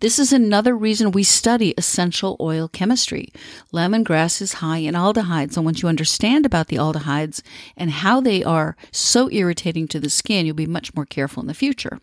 This 0.00 0.18
is 0.18 0.32
another 0.32 0.76
reason 0.76 1.10
we 1.10 1.22
study 1.22 1.72
essential 1.78 2.36
oil 2.38 2.68
chemistry. 2.68 3.32
Lemongrass 3.72 4.42
is 4.42 4.54
high 4.54 4.78
in 4.78 4.94
aldehydes, 4.94 5.56
and 5.56 5.64
once 5.64 5.80
you 5.80 5.88
understand 5.88 6.44
about 6.44 6.68
the 6.68 6.76
aldehydes 6.76 7.42
and 7.76 7.90
how 7.90 8.20
they 8.20 8.44
are 8.44 8.76
so 8.92 9.30
irritating 9.30 9.88
to 9.88 10.00
the 10.00 10.10
skin, 10.10 10.44
you'll 10.44 10.54
be 10.54 10.66
much 10.66 10.94
more 10.94 11.06
careful 11.06 11.40
in 11.40 11.46
the 11.46 11.54
future. 11.54 11.98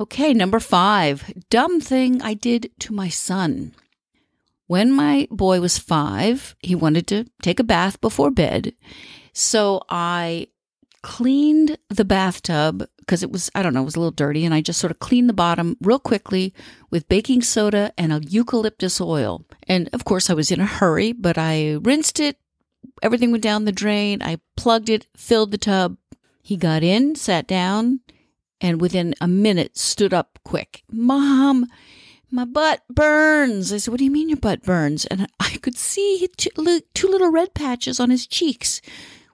Okay, 0.00 0.32
number 0.32 0.58
five, 0.58 1.32
dumb 1.50 1.80
thing 1.80 2.22
I 2.22 2.34
did 2.34 2.70
to 2.80 2.94
my 2.94 3.08
son. 3.08 3.72
When 4.66 4.90
my 4.90 5.28
boy 5.30 5.60
was 5.60 5.78
five, 5.78 6.56
he 6.60 6.74
wanted 6.74 7.06
to 7.08 7.26
take 7.42 7.60
a 7.60 7.64
bath 7.64 8.00
before 8.00 8.30
bed. 8.30 8.74
So 9.34 9.82
I 9.90 10.48
cleaned 11.02 11.76
the 11.88 12.04
bathtub 12.04 12.86
because 12.98 13.22
it 13.22 13.30
was, 13.30 13.50
I 13.54 13.62
don't 13.62 13.74
know, 13.74 13.82
it 13.82 13.86
was 13.86 13.96
a 13.96 14.00
little 14.00 14.12
dirty. 14.12 14.44
And 14.44 14.54
I 14.54 14.60
just 14.60 14.80
sort 14.80 14.90
of 14.90 15.00
cleaned 15.00 15.28
the 15.28 15.34
bottom 15.34 15.76
real 15.80 15.98
quickly 15.98 16.54
with 16.90 17.08
baking 17.08 17.42
soda 17.42 17.92
and 17.98 18.12
a 18.12 18.20
eucalyptus 18.22 19.00
oil. 19.00 19.44
And 19.68 19.88
of 19.92 20.04
course, 20.04 20.30
I 20.30 20.34
was 20.34 20.50
in 20.50 20.60
a 20.60 20.66
hurry, 20.66 21.12
but 21.12 21.36
I 21.36 21.78
rinsed 21.82 22.20
it. 22.20 22.38
Everything 23.02 23.30
went 23.30 23.42
down 23.42 23.64
the 23.64 23.72
drain. 23.72 24.22
I 24.22 24.38
plugged 24.56 24.88
it, 24.88 25.06
filled 25.16 25.50
the 25.50 25.58
tub. 25.58 25.96
He 26.42 26.56
got 26.56 26.82
in, 26.82 27.14
sat 27.14 27.46
down, 27.46 28.00
and 28.60 28.80
within 28.80 29.14
a 29.20 29.28
minute 29.28 29.76
stood 29.76 30.14
up 30.14 30.38
quick. 30.44 30.82
Mom, 30.90 31.66
my 32.30 32.44
butt 32.44 32.82
burns. 32.88 33.72
I 33.72 33.76
said, 33.78 33.90
What 33.90 33.98
do 33.98 34.04
you 34.04 34.10
mean 34.10 34.28
your 34.28 34.38
butt 34.38 34.62
burns? 34.62 35.04
And 35.06 35.28
I 35.38 35.58
could 35.60 35.76
see 35.76 36.28
two, 36.36 36.50
two 36.94 37.08
little 37.08 37.30
red 37.30 37.54
patches 37.54 38.00
on 38.00 38.10
his 38.10 38.26
cheeks. 38.26 38.80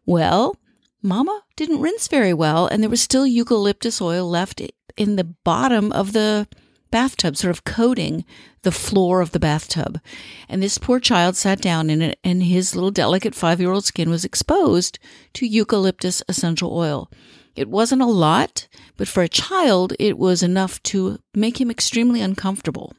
Well, 0.04 0.56
Mama 1.02 1.42
didn't 1.56 1.80
rinse 1.80 2.08
very 2.08 2.34
well, 2.34 2.66
and 2.66 2.82
there 2.82 2.90
was 2.90 3.00
still 3.00 3.26
eucalyptus 3.26 4.00
oil 4.00 4.28
left 4.28 4.60
in 4.96 5.16
the 5.16 5.24
bottom 5.24 5.92
of 5.92 6.12
the 6.12 6.48
bathtub, 6.90 7.36
sort 7.36 7.50
of 7.50 7.64
coating 7.64 8.24
the 8.62 8.72
floor 8.72 9.20
of 9.20 9.32
the 9.32 9.38
bathtub. 9.38 10.00
And 10.48 10.62
this 10.62 10.78
poor 10.78 10.98
child 10.98 11.36
sat 11.36 11.60
down 11.60 11.90
in 11.90 12.02
it, 12.02 12.18
and 12.24 12.42
his 12.42 12.74
little 12.74 12.90
delicate 12.90 13.34
five 13.34 13.60
year 13.60 13.70
old 13.70 13.84
skin 13.84 14.10
was 14.10 14.24
exposed 14.24 14.98
to 15.34 15.46
eucalyptus 15.46 16.22
essential 16.28 16.76
oil. 16.76 17.10
It 17.54 17.68
wasn't 17.68 18.02
a 18.02 18.06
lot, 18.06 18.68
but 18.96 19.08
for 19.08 19.22
a 19.22 19.28
child, 19.28 19.92
it 19.98 20.18
was 20.18 20.42
enough 20.42 20.82
to 20.84 21.18
make 21.34 21.60
him 21.60 21.70
extremely 21.70 22.20
uncomfortable. 22.20 22.92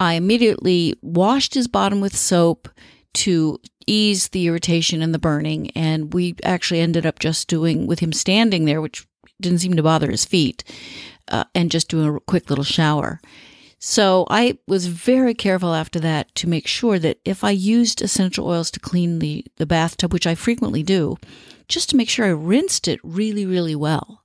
I 0.00 0.14
immediately 0.14 0.94
washed 1.00 1.54
his 1.54 1.68
bottom 1.68 2.00
with 2.00 2.16
soap 2.16 2.68
to 3.14 3.60
ease 3.86 4.28
the 4.28 4.46
irritation 4.46 5.02
and 5.02 5.14
the 5.14 5.18
burning. 5.18 5.70
And 5.72 6.12
we 6.12 6.36
actually 6.44 6.80
ended 6.80 7.06
up 7.06 7.18
just 7.18 7.48
doing 7.48 7.86
with 7.86 8.00
him 8.00 8.12
standing 8.12 8.64
there, 8.64 8.80
which 8.80 9.06
didn't 9.40 9.58
seem 9.58 9.74
to 9.74 9.82
bother 9.82 10.10
his 10.10 10.24
feet, 10.24 10.64
uh, 11.28 11.44
and 11.54 11.70
just 11.70 11.88
doing 11.88 12.16
a 12.16 12.20
quick 12.20 12.48
little 12.48 12.64
shower. 12.64 13.20
So 13.78 14.26
I 14.30 14.58
was 14.66 14.86
very 14.86 15.34
careful 15.34 15.74
after 15.74 16.00
that 16.00 16.34
to 16.36 16.48
make 16.48 16.66
sure 16.66 16.98
that 16.98 17.18
if 17.24 17.44
I 17.44 17.50
used 17.50 18.00
essential 18.00 18.46
oils 18.46 18.70
to 18.70 18.80
clean 18.80 19.18
the, 19.18 19.44
the 19.56 19.66
bathtub, 19.66 20.12
which 20.12 20.26
I 20.26 20.34
frequently 20.34 20.82
do, 20.82 21.16
just 21.68 21.90
to 21.90 21.96
make 21.96 22.08
sure 22.08 22.24
I 22.24 22.30
rinsed 22.30 22.88
it 22.88 22.98
really, 23.02 23.44
really 23.44 23.74
well. 23.74 24.22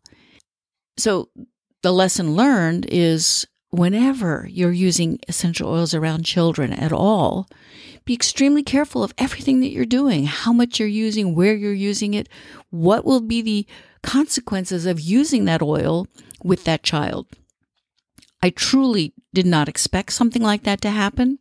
So 0.97 1.29
the 1.83 1.91
lesson 1.91 2.35
learned 2.35 2.85
is 2.89 3.45
whenever 3.69 4.47
you're 4.49 4.71
using 4.71 5.19
essential 5.27 5.69
oils 5.69 5.93
around 5.93 6.23
children 6.23 6.71
at 6.71 6.93
all, 6.93 7.49
be 8.09 8.15
extremely 8.15 8.63
careful 8.63 9.03
of 9.03 9.13
everything 9.19 9.59
that 9.59 9.69
you're 9.69 9.85
doing, 9.85 10.25
how 10.25 10.51
much 10.51 10.79
you're 10.79 10.87
using, 10.87 11.35
where 11.35 11.53
you're 11.53 11.71
using 11.71 12.15
it, 12.15 12.27
what 12.71 13.05
will 13.05 13.21
be 13.21 13.39
the 13.39 13.67
consequences 14.01 14.87
of 14.87 14.99
using 14.99 15.45
that 15.45 15.61
oil 15.61 16.07
with 16.43 16.63
that 16.63 16.81
child. 16.81 17.27
I 18.41 18.49
truly 18.49 19.13
did 19.31 19.45
not 19.45 19.69
expect 19.69 20.13
something 20.13 20.41
like 20.41 20.63
that 20.63 20.81
to 20.81 20.89
happen, 20.89 21.37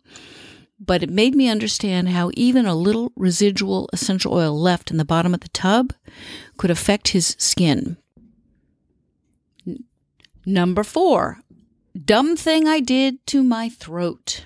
but 0.79 1.03
it 1.03 1.09
made 1.09 1.35
me 1.35 1.49
understand 1.49 2.11
how 2.11 2.31
even 2.35 2.67
a 2.67 2.75
little 2.75 3.13
residual 3.17 3.89
essential 3.95 4.35
oil 4.35 4.53
left 4.53 4.91
in 4.91 4.99
the 4.99 5.07
bottom 5.07 5.33
of 5.33 5.41
the 5.41 5.49
tub 5.49 5.95
could 6.59 6.71
affect 6.71 7.09
his 7.09 7.35
skin. 7.39 7.97
Number 10.45 10.85
four, 10.85 11.39
dumb 11.99 12.37
thing 12.37 12.69
I 12.69 12.81
did 12.81 13.27
to 13.29 13.43
my 13.43 13.71
throat. 13.71 14.45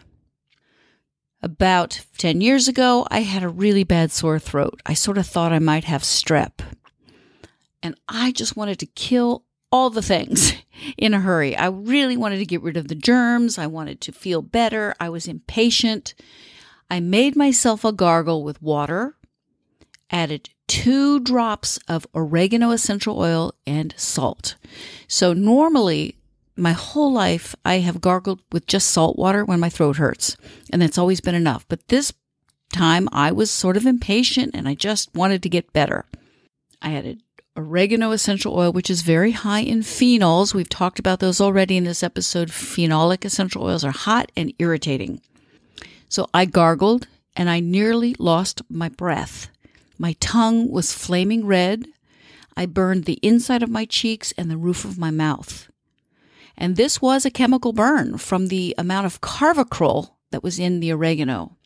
About 1.42 2.04
10 2.18 2.40
years 2.40 2.68
ago, 2.68 3.06
I 3.10 3.20
had 3.20 3.42
a 3.42 3.48
really 3.48 3.82
bad 3.82 4.12
sore 4.12 4.38
throat. 4.38 4.80
I 4.86 4.94
sort 4.94 5.18
of 5.18 5.26
thought 5.26 5.52
I 5.52 5.58
might 5.58 5.84
have 5.84 6.02
strep. 6.02 6.60
And 7.82 7.96
I 8.08 8.30
just 8.30 8.56
wanted 8.56 8.78
to 8.78 8.86
kill 8.86 9.44
all 9.72 9.90
the 9.90 10.02
things 10.02 10.52
in 10.96 11.14
a 11.14 11.20
hurry. 11.20 11.56
I 11.56 11.66
really 11.66 12.16
wanted 12.16 12.38
to 12.38 12.46
get 12.46 12.62
rid 12.62 12.76
of 12.76 12.86
the 12.86 12.94
germs. 12.94 13.58
I 13.58 13.66
wanted 13.66 14.00
to 14.02 14.12
feel 14.12 14.40
better. 14.40 14.94
I 15.00 15.08
was 15.08 15.26
impatient. 15.26 16.14
I 16.88 17.00
made 17.00 17.34
myself 17.34 17.84
a 17.84 17.92
gargle 17.92 18.44
with 18.44 18.62
water, 18.62 19.16
added 20.10 20.50
two 20.68 21.18
drops 21.18 21.78
of 21.88 22.06
oregano 22.14 22.70
essential 22.70 23.18
oil 23.18 23.52
and 23.66 23.94
salt. 23.96 24.56
So 25.08 25.32
normally 25.32 26.16
my 26.56 26.72
whole 26.72 27.12
life, 27.12 27.54
I 27.64 27.78
have 27.78 28.00
gargled 28.00 28.40
with 28.52 28.66
just 28.66 28.90
salt 28.90 29.16
water 29.18 29.44
when 29.44 29.60
my 29.60 29.68
throat 29.68 29.96
hurts, 29.96 30.36
and 30.72 30.82
that's 30.82 30.98
always 30.98 31.20
been 31.20 31.34
enough. 31.34 31.66
But 31.68 31.88
this 31.88 32.12
time, 32.72 33.08
I 33.12 33.32
was 33.32 33.50
sort 33.50 33.76
of 33.76 33.86
impatient 33.86 34.54
and 34.54 34.68
I 34.68 34.74
just 34.74 35.14
wanted 35.14 35.42
to 35.42 35.48
get 35.48 35.72
better. 35.72 36.04
I 36.80 36.94
added 36.94 37.22
oregano 37.54 38.12
essential 38.12 38.56
oil, 38.58 38.72
which 38.72 38.90
is 38.90 39.02
very 39.02 39.32
high 39.32 39.60
in 39.60 39.80
phenols. 39.80 40.54
We've 40.54 40.68
talked 40.68 40.98
about 40.98 41.20
those 41.20 41.40
already 41.40 41.76
in 41.76 41.84
this 41.84 42.02
episode. 42.02 42.48
Phenolic 42.48 43.24
essential 43.24 43.64
oils 43.64 43.84
are 43.84 43.92
hot 43.92 44.32
and 44.36 44.52
irritating. 44.58 45.20
So 46.08 46.28
I 46.34 46.46
gargled 46.46 47.06
and 47.36 47.48
I 47.48 47.60
nearly 47.60 48.14
lost 48.18 48.62
my 48.68 48.88
breath. 48.88 49.48
My 49.98 50.14
tongue 50.20 50.70
was 50.70 50.92
flaming 50.92 51.46
red. 51.46 51.86
I 52.56 52.66
burned 52.66 53.04
the 53.04 53.18
inside 53.22 53.62
of 53.62 53.70
my 53.70 53.84
cheeks 53.84 54.32
and 54.36 54.50
the 54.50 54.56
roof 54.56 54.84
of 54.84 54.98
my 54.98 55.10
mouth. 55.10 55.70
And 56.56 56.76
this 56.76 57.00
was 57.00 57.24
a 57.24 57.30
chemical 57.30 57.72
burn 57.72 58.18
from 58.18 58.48
the 58.48 58.74
amount 58.78 59.06
of 59.06 59.20
carvacrol 59.20 60.10
that 60.30 60.42
was 60.42 60.58
in 60.58 60.80
the 60.80 60.92
oregano. 60.92 61.56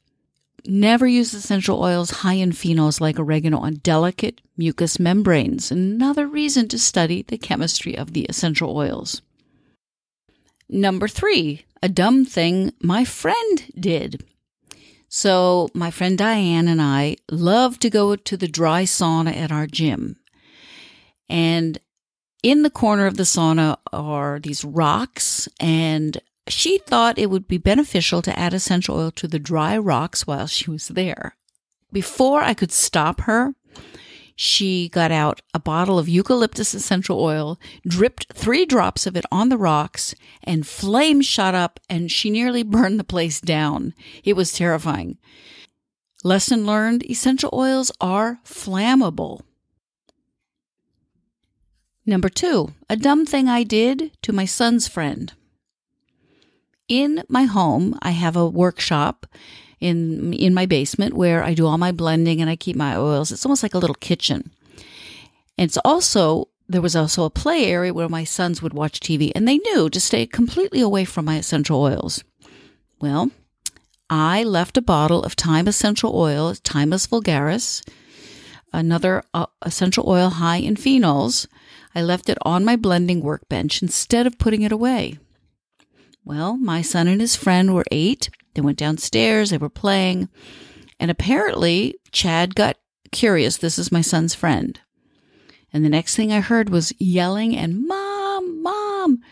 Never 0.66 1.06
use 1.06 1.32
essential 1.32 1.80
oils 1.80 2.10
high 2.10 2.34
in 2.34 2.50
phenols 2.50 3.00
like 3.00 3.18
oregano 3.18 3.58
on 3.58 3.74
delicate 3.74 4.40
mucous 4.56 4.98
membranes. 4.98 5.70
Another 5.70 6.26
reason 6.26 6.66
to 6.68 6.78
study 6.78 7.22
the 7.22 7.38
chemistry 7.38 7.96
of 7.96 8.12
the 8.12 8.24
essential 8.24 8.76
oils. 8.76 9.22
Number 10.68 11.06
three, 11.06 11.64
a 11.82 11.88
dumb 11.88 12.24
thing 12.24 12.72
my 12.80 13.04
friend 13.04 13.70
did. 13.78 14.24
So, 15.08 15.68
my 15.72 15.92
friend 15.92 16.18
Diane 16.18 16.66
and 16.66 16.82
I 16.82 17.16
love 17.30 17.78
to 17.80 17.90
go 17.90 18.16
to 18.16 18.36
the 18.36 18.48
dry 18.48 18.82
sauna 18.82 19.34
at 19.36 19.52
our 19.52 19.68
gym. 19.68 20.16
And 21.28 21.78
in 22.46 22.62
the 22.62 22.70
corner 22.70 23.06
of 23.06 23.16
the 23.16 23.24
sauna 23.24 23.76
are 23.92 24.38
these 24.38 24.64
rocks, 24.64 25.48
and 25.58 26.22
she 26.46 26.78
thought 26.78 27.18
it 27.18 27.28
would 27.28 27.48
be 27.48 27.58
beneficial 27.58 28.22
to 28.22 28.38
add 28.38 28.54
essential 28.54 28.96
oil 28.96 29.10
to 29.10 29.26
the 29.26 29.40
dry 29.40 29.76
rocks 29.76 30.28
while 30.28 30.46
she 30.46 30.70
was 30.70 30.86
there. 30.86 31.34
Before 31.90 32.42
I 32.42 32.54
could 32.54 32.70
stop 32.70 33.22
her, 33.22 33.56
she 34.36 34.88
got 34.90 35.10
out 35.10 35.40
a 35.54 35.58
bottle 35.58 35.98
of 35.98 36.08
eucalyptus 36.08 36.72
essential 36.72 37.20
oil, 37.20 37.58
dripped 37.84 38.32
three 38.32 38.64
drops 38.64 39.08
of 39.08 39.16
it 39.16 39.24
on 39.32 39.48
the 39.48 39.58
rocks, 39.58 40.14
and 40.44 40.64
flames 40.64 41.26
shot 41.26 41.56
up, 41.56 41.80
and 41.90 42.12
she 42.12 42.30
nearly 42.30 42.62
burned 42.76 43.00
the 43.00 43.04
place 43.04 43.40
down. 43.40 43.92
It 44.22 44.34
was 44.34 44.52
terrifying. 44.52 45.18
Lesson 46.22 46.64
learned 46.64 47.10
essential 47.10 47.50
oils 47.52 47.90
are 48.00 48.38
flammable. 48.44 49.40
Number 52.06 52.28
two, 52.28 52.72
a 52.88 52.96
dumb 52.96 53.26
thing 53.26 53.48
I 53.48 53.64
did 53.64 54.12
to 54.22 54.32
my 54.32 54.44
son's 54.44 54.86
friend. 54.86 55.32
In 56.88 57.24
my 57.28 57.44
home, 57.44 57.98
I 58.00 58.12
have 58.12 58.36
a 58.36 58.48
workshop 58.48 59.26
in 59.80 60.32
in 60.32 60.54
my 60.54 60.66
basement 60.66 61.14
where 61.14 61.42
I 61.42 61.52
do 61.52 61.66
all 61.66 61.78
my 61.78 61.92
blending 61.92 62.40
and 62.40 62.48
I 62.48 62.54
keep 62.56 62.76
my 62.76 62.96
oils. 62.96 63.32
It's 63.32 63.44
almost 63.44 63.62
like 63.62 63.74
a 63.74 63.78
little 63.78 63.96
kitchen. 63.96 64.52
And 65.58 65.68
it's 65.68 65.78
also 65.84 66.48
there 66.68 66.80
was 66.82 66.94
also 66.96 67.24
a 67.24 67.30
play 67.30 67.66
area 67.66 67.92
where 67.92 68.08
my 68.08 68.24
sons 68.24 68.62
would 68.62 68.72
watch 68.74 69.00
TV 69.00 69.32
and 69.34 69.46
they 69.46 69.58
knew 69.58 69.90
to 69.90 70.00
stay 70.00 70.26
completely 70.26 70.80
away 70.80 71.04
from 71.04 71.24
my 71.24 71.36
essential 71.36 71.80
oils. 71.80 72.22
Well, 73.00 73.30
I 74.08 74.44
left 74.44 74.76
a 74.76 74.82
bottle 74.82 75.22
of 75.24 75.32
thyme 75.34 75.66
essential 75.68 76.14
oil, 76.14 76.54
Thymus 76.54 77.06
vulgaris, 77.08 77.82
another 78.72 79.24
uh, 79.34 79.46
essential 79.62 80.08
oil 80.08 80.30
high 80.30 80.58
in 80.58 80.76
phenols. 80.76 81.46
I 81.96 82.02
left 82.02 82.28
it 82.28 82.36
on 82.42 82.62
my 82.62 82.76
blending 82.76 83.22
workbench 83.22 83.80
instead 83.80 84.26
of 84.26 84.38
putting 84.38 84.60
it 84.60 84.70
away. 84.70 85.18
Well, 86.26 86.58
my 86.58 86.82
son 86.82 87.08
and 87.08 87.22
his 87.22 87.36
friend 87.36 87.74
were 87.74 87.86
eight. 87.90 88.28
They 88.52 88.60
went 88.60 88.76
downstairs, 88.76 89.48
they 89.48 89.56
were 89.56 89.70
playing, 89.70 90.28
and 91.00 91.10
apparently 91.10 91.94
Chad 92.12 92.54
got 92.54 92.76
curious. 93.12 93.56
This 93.56 93.78
is 93.78 93.90
my 93.90 94.02
son's 94.02 94.34
friend. 94.34 94.78
And 95.72 95.86
the 95.86 95.88
next 95.88 96.16
thing 96.16 96.32
I 96.32 96.40
heard 96.40 96.68
was 96.68 96.92
yelling 96.98 97.56
and, 97.56 97.88
Mom, 97.88 98.62
Mom, 98.62 99.22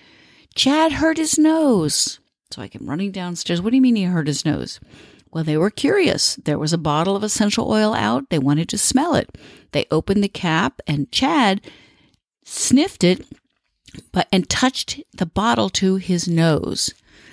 Chad 0.55 0.93
hurt 0.93 1.19
his 1.19 1.39
nose. 1.39 2.19
So 2.51 2.63
I 2.63 2.69
came 2.69 2.89
running 2.89 3.13
downstairs. 3.13 3.61
What 3.61 3.71
do 3.71 3.77
you 3.77 3.83
mean 3.83 3.97
he 3.97 4.05
hurt 4.05 4.27
his 4.27 4.47
nose? 4.47 4.81
Well, 5.31 5.45
they 5.45 5.59
were 5.59 5.71
curious. 5.71 6.37
There 6.37 6.59
was 6.59 6.73
a 6.73 6.79
bottle 6.79 7.15
of 7.15 7.25
essential 7.25 7.71
oil 7.71 7.93
out. 7.93 8.31
They 8.31 8.39
wanted 8.39 8.71
to 8.71 8.79
smell 8.79 9.17
it. 9.17 9.37
They 9.73 9.85
opened 9.91 10.25
the 10.25 10.29
cap 10.29 10.81
and 10.87 11.13
Chad 11.13 11.61
sniffed 12.45 13.05
it 13.05 13.27
but 14.13 14.29
and 14.33 14.49
touched 14.49 15.01
the 15.17 15.27
bottle 15.27 15.69
to 15.71 15.97
his 15.97 16.29
nose. 16.29 16.93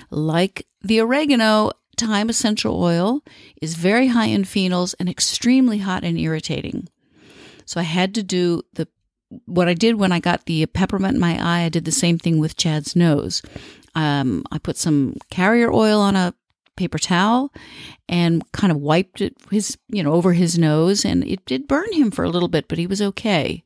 Like 0.09 0.67
the 0.81 0.99
oregano, 0.99 1.71
thyme 1.97 2.29
essential 2.29 2.81
oil 2.81 3.21
is 3.61 3.75
very 3.75 4.07
high 4.07 4.27
in 4.27 4.43
phenols 4.43 4.95
and 4.99 5.07
extremely 5.07 5.79
hot 5.79 6.03
and 6.03 6.19
irritating. 6.19 6.87
So 7.65 7.79
I 7.79 7.83
had 7.83 8.15
to 8.15 8.23
do 8.23 8.63
the 8.73 8.87
what 9.45 9.69
I 9.69 9.73
did 9.73 9.95
when 9.95 10.11
I 10.11 10.19
got 10.19 10.45
the 10.45 10.65
peppermint 10.65 11.13
in 11.15 11.19
my 11.19 11.41
eye. 11.41 11.63
I 11.63 11.69
did 11.69 11.85
the 11.85 11.91
same 11.91 12.17
thing 12.17 12.37
with 12.37 12.57
Chad's 12.57 12.95
nose. 12.95 13.41
Um, 13.95 14.43
I 14.51 14.57
put 14.57 14.77
some 14.77 15.15
carrier 15.29 15.71
oil 15.71 16.01
on 16.01 16.15
a 16.15 16.33
paper 16.75 16.97
towel 16.97 17.53
and 18.09 18.49
kind 18.51 18.71
of 18.71 18.79
wiped 18.79 19.21
it 19.21 19.35
his 19.51 19.77
you 19.87 20.03
know 20.03 20.13
over 20.13 20.33
his 20.33 20.57
nose, 20.57 21.05
and 21.05 21.23
it 21.23 21.45
did 21.45 21.67
burn 21.67 21.91
him 21.93 22.11
for 22.11 22.23
a 22.23 22.29
little 22.29 22.49
bit, 22.49 22.67
but 22.67 22.77
he 22.77 22.87
was 22.87 23.01
okay. 23.01 23.63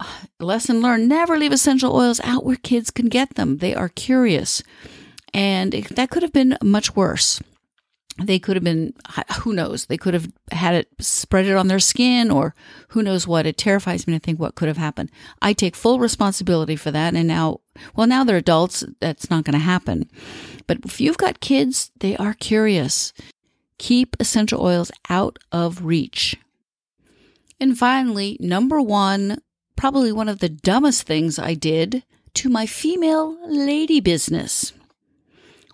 Lesson 0.40 0.80
learned 0.80 1.08
never 1.08 1.38
leave 1.38 1.52
essential 1.52 1.94
oils 1.94 2.20
out 2.24 2.44
where 2.44 2.56
kids 2.56 2.90
can 2.90 3.08
get 3.08 3.34
them. 3.34 3.58
They 3.58 3.74
are 3.74 3.88
curious. 3.88 4.62
And 5.32 5.72
that 5.72 6.10
could 6.10 6.22
have 6.22 6.32
been 6.32 6.56
much 6.62 6.94
worse. 6.94 7.40
They 8.22 8.38
could 8.38 8.54
have 8.54 8.62
been, 8.62 8.94
who 9.40 9.52
knows, 9.52 9.86
they 9.86 9.96
could 9.96 10.14
have 10.14 10.30
had 10.52 10.74
it 10.76 10.88
spread 11.00 11.46
it 11.46 11.56
on 11.56 11.66
their 11.66 11.80
skin 11.80 12.30
or 12.30 12.54
who 12.88 13.02
knows 13.02 13.26
what. 13.26 13.44
It 13.44 13.58
terrifies 13.58 14.06
me 14.06 14.12
to 14.12 14.20
think 14.20 14.38
what 14.38 14.54
could 14.54 14.68
have 14.68 14.76
happened. 14.76 15.10
I 15.42 15.52
take 15.52 15.74
full 15.74 15.98
responsibility 15.98 16.76
for 16.76 16.92
that. 16.92 17.14
And 17.14 17.26
now, 17.26 17.60
well, 17.96 18.06
now 18.06 18.22
they're 18.22 18.36
adults, 18.36 18.84
that's 19.00 19.30
not 19.30 19.42
going 19.42 19.54
to 19.54 19.58
happen. 19.58 20.08
But 20.68 20.78
if 20.84 21.00
you've 21.00 21.16
got 21.16 21.40
kids, 21.40 21.90
they 21.98 22.16
are 22.16 22.34
curious. 22.34 23.12
Keep 23.78 24.16
essential 24.20 24.62
oils 24.62 24.92
out 25.10 25.40
of 25.50 25.84
reach. 25.84 26.36
And 27.58 27.76
finally, 27.76 28.36
number 28.38 28.80
one, 28.80 29.40
probably 29.76 30.12
one 30.12 30.28
of 30.28 30.38
the 30.38 30.48
dumbest 30.48 31.06
things 31.06 31.38
I 31.38 31.54
did 31.54 32.04
to 32.34 32.48
my 32.48 32.66
female 32.66 33.36
lady 33.48 34.00
business. 34.00 34.72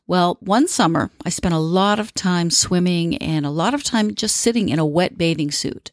Well, 0.06 0.38
one 0.40 0.66
summer, 0.66 1.10
I 1.24 1.28
spent 1.28 1.54
a 1.54 1.58
lot 1.58 2.00
of 2.00 2.12
time 2.14 2.50
swimming 2.50 3.16
and 3.18 3.46
a 3.46 3.50
lot 3.50 3.74
of 3.74 3.84
time 3.84 4.14
just 4.14 4.36
sitting 4.36 4.68
in 4.68 4.78
a 4.78 4.86
wet 4.86 5.16
bathing 5.16 5.52
suit. 5.52 5.92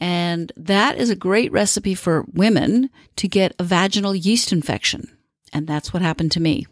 And 0.00 0.50
that 0.56 0.98
is 0.98 1.10
a 1.10 1.16
great 1.16 1.52
recipe 1.52 1.94
for 1.94 2.26
women 2.32 2.90
to 3.16 3.28
get 3.28 3.54
a 3.58 3.64
vaginal 3.64 4.14
yeast 4.14 4.52
infection. 4.52 5.16
And 5.52 5.66
that's 5.66 5.92
what 5.92 6.02
happened 6.02 6.32
to 6.32 6.40
me. 6.40 6.66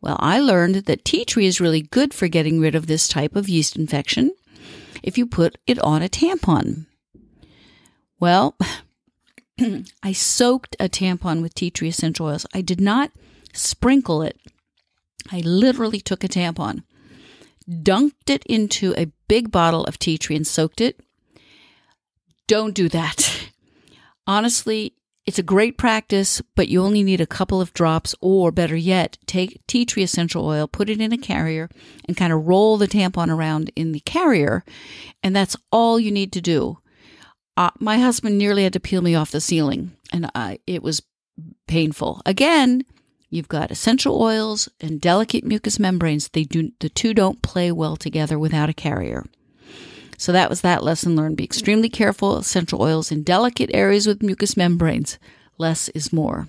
Well, 0.00 0.16
I 0.20 0.40
learned 0.40 0.74
that 0.74 1.04
tea 1.04 1.24
tree 1.24 1.46
is 1.46 1.60
really 1.60 1.82
good 1.82 2.12
for 2.12 2.28
getting 2.28 2.60
rid 2.60 2.74
of 2.74 2.86
this 2.86 3.08
type 3.08 3.36
of 3.36 3.48
yeast 3.48 3.76
infection 3.76 4.32
if 5.02 5.16
you 5.16 5.26
put 5.26 5.56
it 5.66 5.78
on 5.78 6.02
a 6.02 6.08
tampon. 6.08 6.86
Well, 8.18 8.56
I 10.02 10.12
soaked 10.12 10.76
a 10.78 10.88
tampon 10.88 11.42
with 11.42 11.54
tea 11.54 11.70
tree 11.70 11.88
essential 11.88 12.26
oils. 12.26 12.46
I 12.54 12.60
did 12.60 12.80
not 12.80 13.10
sprinkle 13.52 14.22
it. 14.22 14.38
I 15.30 15.40
literally 15.40 16.00
took 16.00 16.22
a 16.22 16.28
tampon, 16.28 16.82
dunked 17.68 18.28
it 18.28 18.44
into 18.46 18.94
a 18.96 19.10
big 19.28 19.50
bottle 19.50 19.84
of 19.84 19.98
tea 19.98 20.18
tree 20.18 20.36
and 20.36 20.46
soaked 20.46 20.80
it. 20.80 21.00
Don't 22.46 22.74
do 22.74 22.88
that. 22.90 23.50
Honestly, 24.26 24.92
it's 25.24 25.38
a 25.40 25.42
great 25.42 25.76
practice, 25.76 26.40
but 26.54 26.68
you 26.68 26.82
only 26.82 27.02
need 27.02 27.20
a 27.20 27.26
couple 27.26 27.60
of 27.60 27.72
drops, 27.72 28.14
or 28.20 28.52
better 28.52 28.76
yet, 28.76 29.18
take 29.26 29.60
tea 29.66 29.84
tree 29.84 30.04
essential 30.04 30.46
oil, 30.46 30.68
put 30.68 30.88
it 30.88 31.00
in 31.00 31.12
a 31.12 31.18
carrier, 31.18 31.68
and 32.06 32.16
kind 32.16 32.32
of 32.32 32.46
roll 32.46 32.76
the 32.76 32.86
tampon 32.86 33.28
around 33.28 33.72
in 33.74 33.90
the 33.90 34.00
carrier. 34.00 34.64
And 35.24 35.34
that's 35.34 35.56
all 35.72 35.98
you 35.98 36.12
need 36.12 36.32
to 36.32 36.40
do 36.40 36.78
uh, 37.56 37.70
my 37.78 37.98
husband 37.98 38.38
nearly 38.38 38.64
had 38.64 38.72
to 38.74 38.80
peel 38.80 39.02
me 39.02 39.14
off 39.14 39.30
the 39.30 39.40
ceiling, 39.40 39.92
and 40.12 40.30
I, 40.34 40.58
it 40.66 40.82
was 40.82 41.02
painful. 41.66 42.20
Again, 42.26 42.84
you've 43.30 43.48
got 43.48 43.70
essential 43.70 44.20
oils 44.20 44.68
and 44.80 45.00
delicate 45.00 45.44
mucous 45.44 45.78
membranes. 45.78 46.28
They 46.28 46.44
do 46.44 46.72
the 46.80 46.88
two 46.88 47.14
don't 47.14 47.42
play 47.42 47.72
well 47.72 47.96
together 47.96 48.38
without 48.38 48.68
a 48.68 48.74
carrier. 48.74 49.24
So 50.18 50.32
that 50.32 50.48
was 50.48 50.62
that 50.62 50.82
lesson 50.82 51.16
learned. 51.16 51.36
Be 51.36 51.44
extremely 51.44 51.88
careful. 51.88 52.38
Essential 52.38 52.80
oils 52.80 53.12
in 53.12 53.22
delicate 53.22 53.70
areas 53.74 54.06
with 54.06 54.22
mucous 54.22 54.56
membranes. 54.56 55.18
Less 55.58 55.88
is 55.90 56.12
more. 56.12 56.48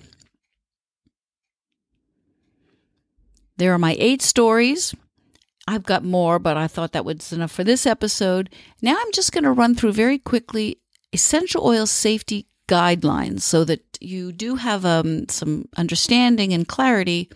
There 3.56 3.72
are 3.72 3.78
my 3.78 3.96
eight 3.98 4.22
stories. 4.22 4.94
I've 5.66 5.82
got 5.82 6.04
more, 6.04 6.38
but 6.38 6.56
I 6.56 6.66
thought 6.66 6.92
that 6.92 7.04
was 7.04 7.32
enough 7.32 7.50
for 7.50 7.64
this 7.64 7.86
episode. 7.86 8.48
Now 8.80 8.96
I'm 8.98 9.12
just 9.12 9.32
going 9.32 9.44
to 9.44 9.52
run 9.52 9.74
through 9.74 9.92
very 9.92 10.18
quickly 10.18 10.78
essential 11.12 11.66
oil 11.66 11.86
safety 11.86 12.46
guidelines 12.68 13.40
so 13.40 13.64
that 13.64 13.82
you 14.00 14.30
do 14.30 14.56
have 14.56 14.84
um, 14.84 15.28
some 15.28 15.68
understanding 15.76 16.52
and 16.52 16.68
clarity 16.68 17.30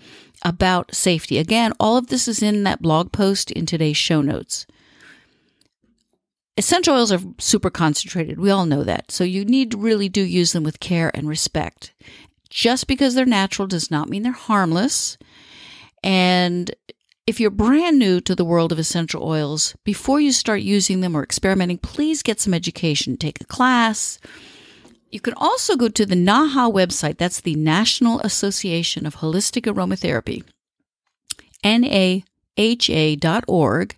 about 0.45 0.95
safety. 0.95 1.39
Again, 1.39 1.73
all 1.81 1.97
of 1.97 2.09
this 2.09 2.29
is 2.29 2.43
in 2.43 2.65
that 2.65 2.83
blog 2.83 3.13
post 3.13 3.51
in 3.51 3.67
today's 3.67 3.97
show 3.97 4.21
notes. 4.21 4.67
Essential 6.57 6.95
oils 6.95 7.11
are 7.11 7.21
super 7.39 7.71
concentrated. 7.71 8.39
We 8.39 8.51
all 8.51 8.67
know 8.67 8.85
that. 8.85 9.11
So 9.11 9.25
you 9.25 9.45
need 9.45 9.71
to 9.71 9.79
really 9.79 10.09
do 10.09 10.23
use 10.23 10.53
them 10.53 10.65
with 10.65 10.81
care 10.81 11.11
and 11.15 11.29
respect. 11.29 11.95
Just 12.51 12.87
because 12.87 13.15
they're 13.15 13.25
natural 13.25 13.67
does 13.67 13.91
not 13.91 14.11
mean 14.11 14.23
they're 14.23 14.33
harmless. 14.33 15.17
And 16.05 16.71
if 17.27 17.39
you're 17.39 17.51
brand 17.51 17.99
new 17.99 18.21
to 18.21 18.35
the 18.35 18.45
world 18.45 18.73
of 18.73 18.79
essential 18.79 19.23
oils, 19.23 19.75
before 19.85 20.21
you 20.21 20.33
start 20.33 20.63
using 20.63 21.01
them 21.01 21.17
or 21.17 21.23
experimenting, 21.23 21.79
please 21.79 22.23
get 22.23 22.41
some 22.41 22.53
education. 22.53 23.17
Take 23.17 23.41
a 23.41 23.45
class. 23.45 24.19
You 25.11 25.21
can 25.21 25.35
also 25.37 25.77
go 25.77 25.89
to 25.89 26.07
the 26.07 26.17
NAHA 26.17 26.73
website. 26.73 27.19
That's 27.19 27.41
the 27.41 27.55
National 27.55 28.19
Association 28.21 29.07
of 29.07 29.17
Holistic 29.17 29.73
Aromatherapy, 29.73 30.43
naha.org. 32.65 33.97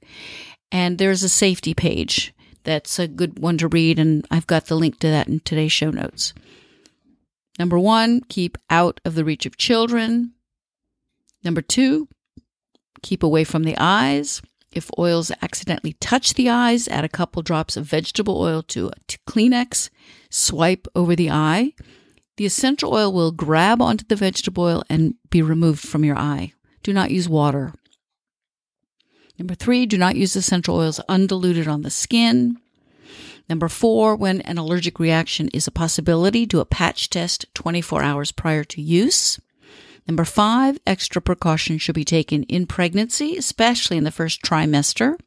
And 0.72 0.98
there's 0.98 1.22
a 1.22 1.28
safety 1.28 1.72
page. 1.72 2.34
That's 2.64 2.98
a 2.98 3.06
good 3.06 3.38
one 3.38 3.58
to 3.58 3.68
read, 3.68 3.98
and 3.98 4.26
I've 4.30 4.46
got 4.46 4.66
the 4.66 4.74
link 4.74 4.98
to 4.98 5.08
that 5.08 5.28
in 5.28 5.40
today's 5.40 5.72
show 5.72 5.90
notes. 5.90 6.34
Number 7.58 7.78
one, 7.78 8.22
keep 8.28 8.58
out 8.68 9.00
of 9.04 9.14
the 9.14 9.24
reach 9.24 9.46
of 9.46 9.56
children. 9.56 10.32
Number 11.44 11.62
two, 11.62 12.08
Keep 13.04 13.22
away 13.22 13.44
from 13.44 13.64
the 13.64 13.76
eyes. 13.78 14.40
If 14.72 14.90
oils 14.98 15.30
accidentally 15.42 15.92
touch 16.00 16.32
the 16.32 16.48
eyes, 16.48 16.88
add 16.88 17.04
a 17.04 17.08
couple 17.10 17.42
drops 17.42 17.76
of 17.76 17.84
vegetable 17.84 18.40
oil 18.40 18.62
to 18.62 18.88
a 18.88 18.92
Kleenex. 19.30 19.90
Swipe 20.30 20.88
over 20.94 21.14
the 21.14 21.30
eye. 21.30 21.74
The 22.38 22.46
essential 22.46 22.94
oil 22.94 23.12
will 23.12 23.30
grab 23.30 23.82
onto 23.82 24.06
the 24.06 24.16
vegetable 24.16 24.64
oil 24.64 24.84
and 24.88 25.16
be 25.28 25.42
removed 25.42 25.86
from 25.86 26.02
your 26.02 26.16
eye. 26.16 26.54
Do 26.82 26.94
not 26.94 27.10
use 27.10 27.28
water. 27.28 27.74
Number 29.38 29.54
three, 29.54 29.84
do 29.84 29.98
not 29.98 30.16
use 30.16 30.34
essential 30.34 30.76
oils 30.76 30.98
undiluted 31.06 31.68
on 31.68 31.82
the 31.82 31.90
skin. 31.90 32.56
Number 33.50 33.68
four, 33.68 34.16
when 34.16 34.40
an 34.40 34.56
allergic 34.56 34.98
reaction 34.98 35.48
is 35.48 35.66
a 35.66 35.70
possibility, 35.70 36.46
do 36.46 36.60
a 36.60 36.64
patch 36.64 37.10
test 37.10 37.44
24 37.52 38.02
hours 38.02 38.32
prior 38.32 38.64
to 38.64 38.80
use. 38.80 39.38
Number 40.06 40.24
five, 40.24 40.78
extra 40.86 41.22
precautions 41.22 41.80
should 41.80 41.94
be 41.94 42.04
taken 42.04 42.42
in 42.44 42.66
pregnancy, 42.66 43.36
especially 43.36 43.96
in 43.96 44.04
the 44.04 44.10
first 44.10 44.42
trimester. 44.42 45.18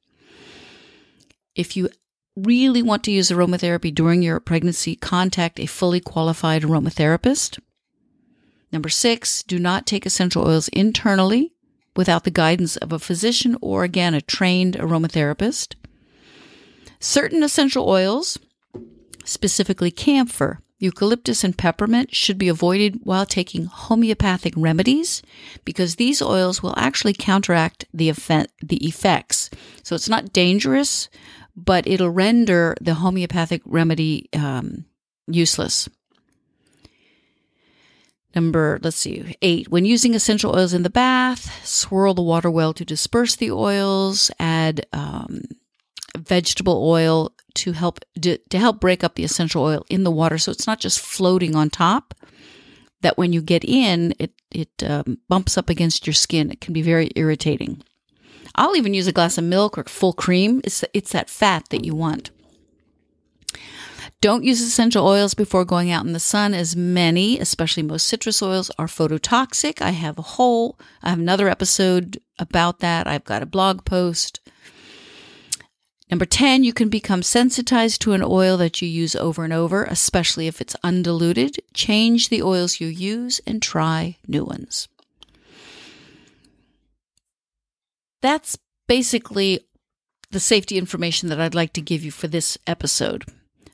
If 1.56 1.76
you 1.76 1.90
really 2.36 2.84
want 2.84 3.04
to 3.06 3.12
use 3.12 3.30
aromatherapy 3.32 3.94
during 3.94 4.22
your 4.22 4.40
pregnancy, 4.40 4.96
contact 4.96 5.60
a 5.60 5.66
fully 5.66 6.00
qualified 6.00 6.62
aromatherapist. 6.62 7.60
Number 8.72 8.90
six, 8.90 9.42
do 9.42 9.58
not 9.58 9.88
take 9.88 10.06
essential 10.06 10.48
oils 10.48 10.68
internally 10.68 11.54
without 11.96 12.26
the 12.26 12.32
guidance 12.32 12.78
of 12.78 12.92
a 12.92 13.00
physician 13.00 13.58
or, 13.62 13.84
again, 13.84 14.13
a 14.13 14.22
trained 14.22 14.76
aromatherapist. 14.76 15.74
Certain 17.00 17.42
essential 17.42 17.90
oils, 17.90 18.38
specifically 19.24 19.90
camphor, 19.90 20.62
Eucalyptus 20.80 21.44
and 21.44 21.58
peppermint 21.58 22.13
should 22.13 22.38
be 22.38 22.48
avoided 22.48 23.00
while 23.04 23.26
taking 23.26 23.66
homeopathic 23.66 24.54
remedies 24.56 25.24
because 25.66 25.96
these 25.96 26.22
oils 26.22 26.62
will 26.62 26.76
actually 26.78 27.13
counteract 27.13 27.86
the, 27.94 28.10
effect, 28.10 28.52
the 28.62 28.86
effects. 28.86 29.50
So 29.84 29.96
it's 29.96 30.10
not 30.10 30.34
dangerous, 30.34 31.10
but 31.56 31.88
it'll 31.88 32.12
render 32.12 32.76
the 32.80 32.96
homeopathic 32.96 33.62
remedy 33.66 34.30
um, 34.34 34.86
useless. 35.26 35.90
Number, 38.36 38.80
let's 38.84 38.98
see, 38.98 39.36
eight. 39.42 39.70
When 39.70 39.84
using 39.84 40.13
essential 40.13 40.56
oils 40.56 40.74
in 40.74 40.84
the 40.84 40.92
bath, 40.92 41.66
swirl 41.66 42.13
the 42.13 42.22
water 42.22 42.52
well 42.52 42.72
to 42.74 42.86
disperse 42.86 43.36
the 43.36 43.50
oils. 43.50 44.30
Add 44.40 44.86
um, 44.94 45.42
vegetable 46.16 46.88
oil 46.88 47.32
to 47.58 47.74
help 47.74 48.00
to, 48.22 48.38
help 48.54 48.80
break 48.80 49.04
up 49.04 49.15
the 49.15 49.24
essential 49.24 49.63
oil 49.63 49.86
in 49.89 50.04
the 50.04 50.12
water, 50.12 50.38
so 50.38 50.52
it's 50.52 50.67
not 50.67 50.80
just 50.80 51.00
floating 51.00 51.56
on 51.56 51.70
top. 51.70 52.13
That 53.02 53.17
when 53.17 53.32
you 53.32 53.41
get 53.41 53.63
in, 53.63 54.13
it 54.17 54.34
it 54.50 54.84
um, 54.84 55.20
bumps 55.30 55.58
up 55.58 55.70
against 55.70 56.08
your 56.08 56.15
skin. 56.15 56.52
It 56.52 56.62
can 56.62 56.74
be 56.74 56.82
very 56.82 57.12
irritating. 57.15 57.84
I'll 58.56 58.76
even 58.76 58.96
use 58.96 59.08
a 59.08 59.12
glass 59.12 59.38
of 59.38 59.43
milk 59.43 59.78
or 59.78 59.84
full 59.84 60.13
cream. 60.13 60.62
It's 60.63 60.84
it's 60.93 61.12
that 61.12 61.30
fat 61.30 61.70
that 61.70 61.86
you 61.86 61.93
want. 61.93 62.32
Don't 64.20 64.43
use 64.43 64.62
essential 64.62 65.06
oils 65.06 65.36
before 65.36 65.63
going 65.63 65.91
out 65.91 66.06
in 66.06 66.13
the 66.13 66.20
sun, 66.20 66.56
as 66.56 66.76
many, 66.76 67.39
especially 67.39 67.84
most 67.84 68.08
citrus 68.08 68.41
oils, 68.41 68.72
are 68.80 68.88
phototoxic. 68.88 69.80
I 69.80 69.91
have 69.91 70.17
a 70.17 70.24
whole, 70.24 70.80
I 71.04 71.12
have 71.12 71.20
another 71.20 71.48
episode 71.48 72.20
about 72.39 72.80
that. 72.80 73.06
I've 73.06 73.26
got 73.26 73.43
a 73.43 73.46
blog 73.46 73.86
post. 73.86 74.39
Number 76.10 76.26
10, 76.26 76.63
you 76.63 76.72
can 76.72 76.88
become 76.88 77.22
sensitized 77.22 78.02
to 78.02 78.13
an 78.13 78.24
oil 78.24 78.56
that 78.58 78.82
you 78.82 78.88
use 78.88 79.15
over 79.15 79.43
and 79.43 79.52
over, 79.52 79.84
especially 79.84 80.48
if 80.48 80.62
it's 80.62 80.76
undiluted. 80.84 81.58
Change 81.74 82.30
the 82.30 82.41
oils 82.41 82.80
you 82.80 82.88
use 82.88 83.41
and 83.46 83.62
try 83.62 84.17
new 84.26 84.46
ones. 84.46 84.88
That's 88.22 88.58
basically 88.88 89.60
the 90.32 90.39
safety 90.39 90.78
information 90.78 91.28
that 91.30 91.41
I'd 91.41 91.56
like 91.56 91.74
to 91.74 91.82
give 91.82 92.04
you 92.04 92.12
for 92.12 92.28
this 92.28 92.58
episode. 92.65 93.26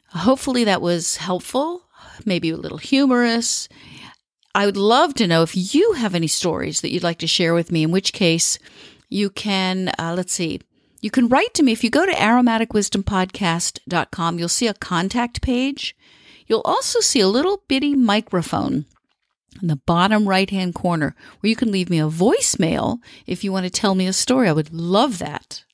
Hopefully, 0.10 0.64
that 0.64 0.82
was 0.82 1.18
helpful, 1.18 1.84
maybe 2.26 2.50
a 2.50 2.58
little 2.58 2.78
humorous. 2.80 3.70
I 4.56 4.66
would 4.66 4.78
love 4.78 5.14
to 5.16 5.28
know 5.28 5.42
if 5.44 5.76
you 5.76 5.94
have 5.94 6.14
any 6.14 6.28
stories 6.28 6.82
that 6.82 6.92
you'd 6.92 7.04
like 7.04 7.20
to 7.20 7.28
share 7.28 7.54
with 7.54 7.72
me, 7.72 7.84
in 7.84 7.92
which 7.92 8.14
case 8.14 8.60
you 9.10 9.30
can, 9.30 9.92
uh, 9.98 10.14
let's 10.16 10.34
see, 10.34 10.62
you 11.04 11.12
can 11.12 11.28
write 11.28 11.54
to 11.56 11.64
me. 11.64 11.74
If 11.74 11.84
you 11.84 11.90
go 11.90 12.06
to 12.06 12.14
aromaticwisdompodcast.com, 12.14 14.40
you'll 14.40 14.48
see 14.48 14.68
a 14.68 14.74
contact 14.74 15.42
page. 15.42 15.98
You'll 16.48 16.62
also 16.64 17.02
see 17.02 17.20
a 17.20 17.28
little 17.28 17.64
bitty 17.68 17.94
microphone 17.94 18.86
in 19.62 19.68
the 19.68 19.76
bottom 19.76 20.30
right 20.30 20.50
hand 20.50 20.76
corner 20.76 21.14
where 21.42 21.50
you 21.50 21.58
can 21.58 21.74
leave 21.74 21.90
me 21.90 22.00
a 22.00 22.08
voicemail 22.08 23.00
if 23.28 23.44
you 23.44 23.52
want 23.52 23.66
to 23.66 23.70
tell 23.70 23.96
me 23.96 24.08
a 24.08 24.14
story. 24.14 24.48
I 24.48 24.54
would 24.54 24.74
love 24.74 25.20
that. 25.20 25.66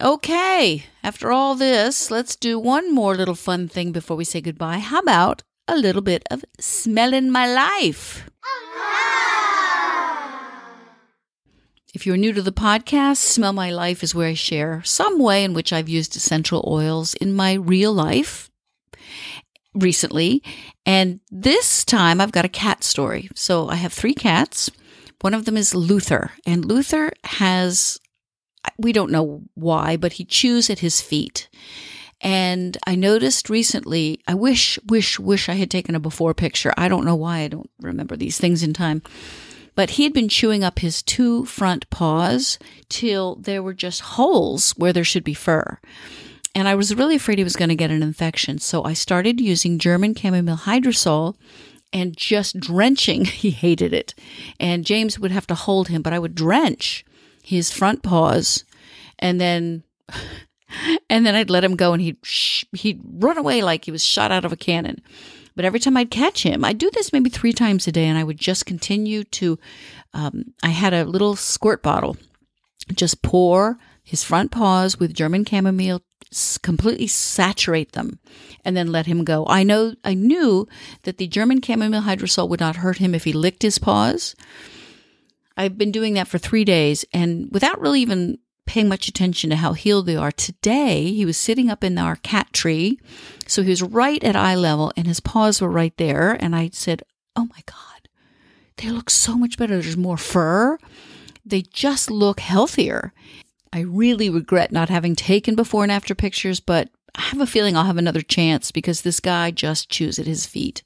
Okay, 0.00 0.84
after 1.02 1.32
all 1.32 1.56
this, 1.56 2.08
let's 2.08 2.36
do 2.36 2.60
one 2.60 2.94
more 2.94 3.16
little 3.16 3.34
fun 3.34 3.66
thing 3.66 3.90
before 3.90 4.16
we 4.16 4.24
say 4.24 4.40
goodbye. 4.40 4.78
How 4.78 5.00
about 5.00 5.42
a 5.66 5.76
little 5.76 6.02
bit 6.02 6.22
of 6.30 6.44
smelling 6.60 7.32
my 7.32 7.52
life? 7.52 8.30
If 11.92 12.06
you're 12.06 12.16
new 12.16 12.32
to 12.32 12.40
the 12.40 12.52
podcast, 12.52 13.18
Smell 13.18 13.52
My 13.52 13.70
Life 13.70 14.02
is 14.02 14.14
where 14.14 14.28
I 14.28 14.32
share 14.32 14.82
some 14.82 15.18
way 15.18 15.44
in 15.44 15.52
which 15.52 15.74
I've 15.74 15.90
used 15.90 16.16
essential 16.16 16.64
oils 16.66 17.12
in 17.12 17.34
my 17.34 17.52
real 17.52 17.92
life 17.92 18.50
recently. 19.74 20.42
And 20.86 21.20
this 21.30 21.84
time 21.84 22.18
I've 22.18 22.32
got 22.32 22.46
a 22.46 22.48
cat 22.48 22.82
story. 22.82 23.28
So 23.34 23.68
I 23.68 23.74
have 23.74 23.92
three 23.92 24.14
cats. 24.14 24.70
One 25.20 25.34
of 25.34 25.44
them 25.44 25.58
is 25.58 25.74
Luther, 25.74 26.30
and 26.46 26.64
Luther 26.64 27.12
has 27.24 28.00
we 28.78 28.94
don't 28.94 29.12
know 29.12 29.42
why, 29.52 29.98
but 29.98 30.14
he 30.14 30.24
chews 30.24 30.70
at 30.70 30.78
his 30.78 31.02
feet. 31.02 31.50
And 32.22 32.78
I 32.86 32.94
noticed 32.94 33.50
recently, 33.50 34.22
I 34.26 34.34
wish, 34.34 34.78
wish, 34.88 35.18
wish 35.18 35.48
I 35.50 35.54
had 35.54 35.70
taken 35.70 35.94
a 35.94 36.00
before 36.00 36.32
picture. 36.32 36.72
I 36.78 36.88
don't 36.88 37.04
know 37.04 37.16
why 37.16 37.40
I 37.40 37.48
don't 37.48 37.68
remember 37.80 38.16
these 38.16 38.38
things 38.38 38.62
in 38.62 38.72
time. 38.72 39.02
But 39.74 39.90
he 39.90 40.04
had 40.04 40.12
been 40.12 40.28
chewing 40.28 40.62
up 40.62 40.80
his 40.80 41.02
two 41.02 41.44
front 41.46 41.88
paws 41.90 42.58
till 42.88 43.36
there 43.36 43.62
were 43.62 43.74
just 43.74 44.00
holes 44.00 44.72
where 44.72 44.92
there 44.92 45.04
should 45.04 45.24
be 45.24 45.34
fur. 45.34 45.78
And 46.54 46.68
I 46.68 46.74
was 46.74 46.94
really 46.94 47.16
afraid 47.16 47.38
he 47.38 47.44
was 47.44 47.56
going 47.56 47.70
to 47.70 47.74
get 47.74 47.90
an 47.90 48.02
infection. 48.02 48.58
So 48.58 48.84
I 48.84 48.92
started 48.92 49.40
using 49.40 49.78
German 49.78 50.14
chamomile 50.14 50.58
hydrosol 50.58 51.36
and 51.92 52.16
just 52.16 52.58
drenching. 52.60 53.24
He 53.42 53.50
hated 53.50 53.92
it. 53.92 54.14
And 54.60 54.84
James 54.84 55.18
would 55.18 55.30
have 55.30 55.46
to 55.48 55.54
hold 55.54 55.88
him, 55.88 56.02
but 56.02 56.12
I 56.12 56.18
would 56.18 56.34
drench 56.34 57.04
his 57.42 57.70
front 57.70 58.02
paws, 58.02 58.64
and 59.18 59.40
then 59.40 59.82
and 61.10 61.26
then 61.26 61.34
I'd 61.34 61.50
let 61.50 61.64
him 61.64 61.76
go, 61.76 61.92
and 61.92 62.00
he'd 62.00 62.18
he'd 62.72 63.00
run 63.04 63.36
away 63.36 63.62
like 63.62 63.84
he 63.84 63.90
was 63.90 64.04
shot 64.04 64.30
out 64.30 64.44
of 64.44 64.52
a 64.52 64.56
cannon. 64.56 65.02
But 65.54 65.64
every 65.64 65.80
time 65.80 65.96
I'd 65.96 66.10
catch 66.10 66.42
him, 66.42 66.64
I'd 66.64 66.78
do 66.78 66.90
this 66.90 67.12
maybe 67.12 67.30
three 67.30 67.52
times 67.52 67.86
a 67.86 67.92
day, 67.92 68.06
and 68.06 68.18
I 68.18 68.24
would 68.24 68.38
just 68.38 68.66
continue 68.66 69.24
to. 69.24 69.58
Um, 70.14 70.54
I 70.62 70.70
had 70.70 70.94
a 70.94 71.04
little 71.04 71.36
squirt 71.36 71.82
bottle, 71.82 72.16
just 72.94 73.22
pour 73.22 73.78
his 74.02 74.24
front 74.24 74.50
paws 74.50 74.98
with 74.98 75.14
German 75.14 75.44
chamomile, 75.44 76.02
completely 76.62 77.06
saturate 77.06 77.92
them, 77.92 78.18
and 78.64 78.76
then 78.76 78.90
let 78.92 79.06
him 79.06 79.24
go. 79.24 79.46
I 79.46 79.62
know 79.62 79.94
I 80.04 80.14
knew 80.14 80.68
that 81.02 81.18
the 81.18 81.26
German 81.26 81.62
chamomile 81.62 82.02
hydrosol 82.02 82.48
would 82.48 82.60
not 82.60 82.76
hurt 82.76 82.98
him 82.98 83.14
if 83.14 83.24
he 83.24 83.32
licked 83.32 83.62
his 83.62 83.78
paws. 83.78 84.34
I've 85.56 85.76
been 85.76 85.92
doing 85.92 86.14
that 86.14 86.28
for 86.28 86.38
three 86.38 86.64
days 86.64 87.04
and 87.12 87.48
without 87.52 87.80
really 87.80 88.00
even 88.00 88.38
paying 88.66 88.88
much 88.88 89.08
attention 89.08 89.50
to 89.50 89.56
how 89.56 89.72
healed 89.72 90.06
they 90.06 90.16
are. 90.16 90.32
Today, 90.32 91.12
he 91.12 91.24
was 91.24 91.36
sitting 91.36 91.70
up 91.70 91.82
in 91.84 91.98
our 91.98 92.16
cat 92.16 92.52
tree. 92.52 92.98
So 93.46 93.62
he 93.62 93.70
was 93.70 93.82
right 93.82 94.22
at 94.22 94.36
eye 94.36 94.54
level 94.54 94.92
and 94.96 95.06
his 95.06 95.20
paws 95.20 95.60
were 95.60 95.70
right 95.70 95.96
there. 95.96 96.36
And 96.40 96.54
I 96.54 96.70
said, 96.72 97.02
Oh 97.36 97.46
my 97.46 97.62
God, 97.66 98.08
they 98.76 98.90
look 98.90 99.10
so 99.10 99.36
much 99.36 99.58
better. 99.58 99.80
There's 99.80 99.96
more 99.96 100.16
fur. 100.16 100.78
They 101.44 101.62
just 101.62 102.10
look 102.10 102.40
healthier. 102.40 103.12
I 103.72 103.80
really 103.80 104.28
regret 104.28 104.70
not 104.70 104.90
having 104.90 105.16
taken 105.16 105.54
before 105.54 105.82
and 105.82 105.92
after 105.92 106.14
pictures, 106.14 106.60
but 106.60 106.90
I 107.14 107.22
have 107.22 107.40
a 107.40 107.46
feeling 107.46 107.76
I'll 107.76 107.84
have 107.84 107.96
another 107.96 108.22
chance 108.22 108.70
because 108.70 109.02
this 109.02 109.20
guy 109.20 109.50
just 109.50 109.90
chews 109.90 110.18
at 110.18 110.26
his 110.26 110.46
feet. 110.46 110.82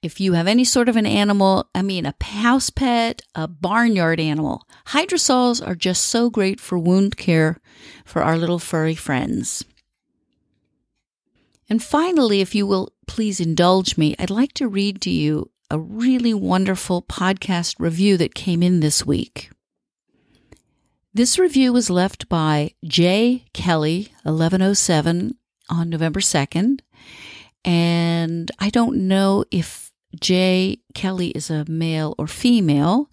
If 0.00 0.20
you 0.20 0.34
have 0.34 0.46
any 0.46 0.62
sort 0.62 0.88
of 0.88 0.96
an 0.96 1.06
animal, 1.06 1.68
I 1.74 1.82
mean 1.82 2.06
a 2.06 2.14
house 2.22 2.70
pet, 2.70 3.22
a 3.34 3.48
barnyard 3.48 4.20
animal, 4.20 4.62
hydrosols 4.88 5.66
are 5.66 5.74
just 5.74 6.04
so 6.04 6.30
great 6.30 6.60
for 6.60 6.78
wound 6.78 7.16
care 7.16 7.58
for 8.04 8.22
our 8.22 8.38
little 8.38 8.60
furry 8.60 8.94
friends. 8.94 9.64
And 11.68 11.82
finally, 11.82 12.40
if 12.40 12.54
you 12.54 12.66
will 12.66 12.92
please 13.08 13.40
indulge 13.40 13.98
me, 13.98 14.14
I'd 14.18 14.30
like 14.30 14.52
to 14.54 14.68
read 14.68 15.00
to 15.02 15.10
you 15.10 15.50
a 15.70 15.78
really 15.78 16.32
wonderful 16.32 17.02
podcast 17.02 17.74
review 17.78 18.16
that 18.18 18.34
came 18.34 18.62
in 18.62 18.80
this 18.80 19.04
week. 19.04 19.50
This 21.12 21.38
review 21.38 21.72
was 21.72 21.90
left 21.90 22.28
by 22.28 22.70
J. 22.84 23.44
Kelly, 23.52 24.12
1107, 24.22 25.36
on 25.68 25.90
November 25.90 26.20
2nd. 26.20 26.80
And 27.64 28.50
I 28.60 28.70
don't 28.70 29.08
know 29.08 29.44
if 29.50 29.87
J. 30.18 30.78
Kelly 30.94 31.28
is 31.28 31.50
a 31.50 31.64
male 31.68 32.14
or 32.18 32.26
female, 32.26 33.10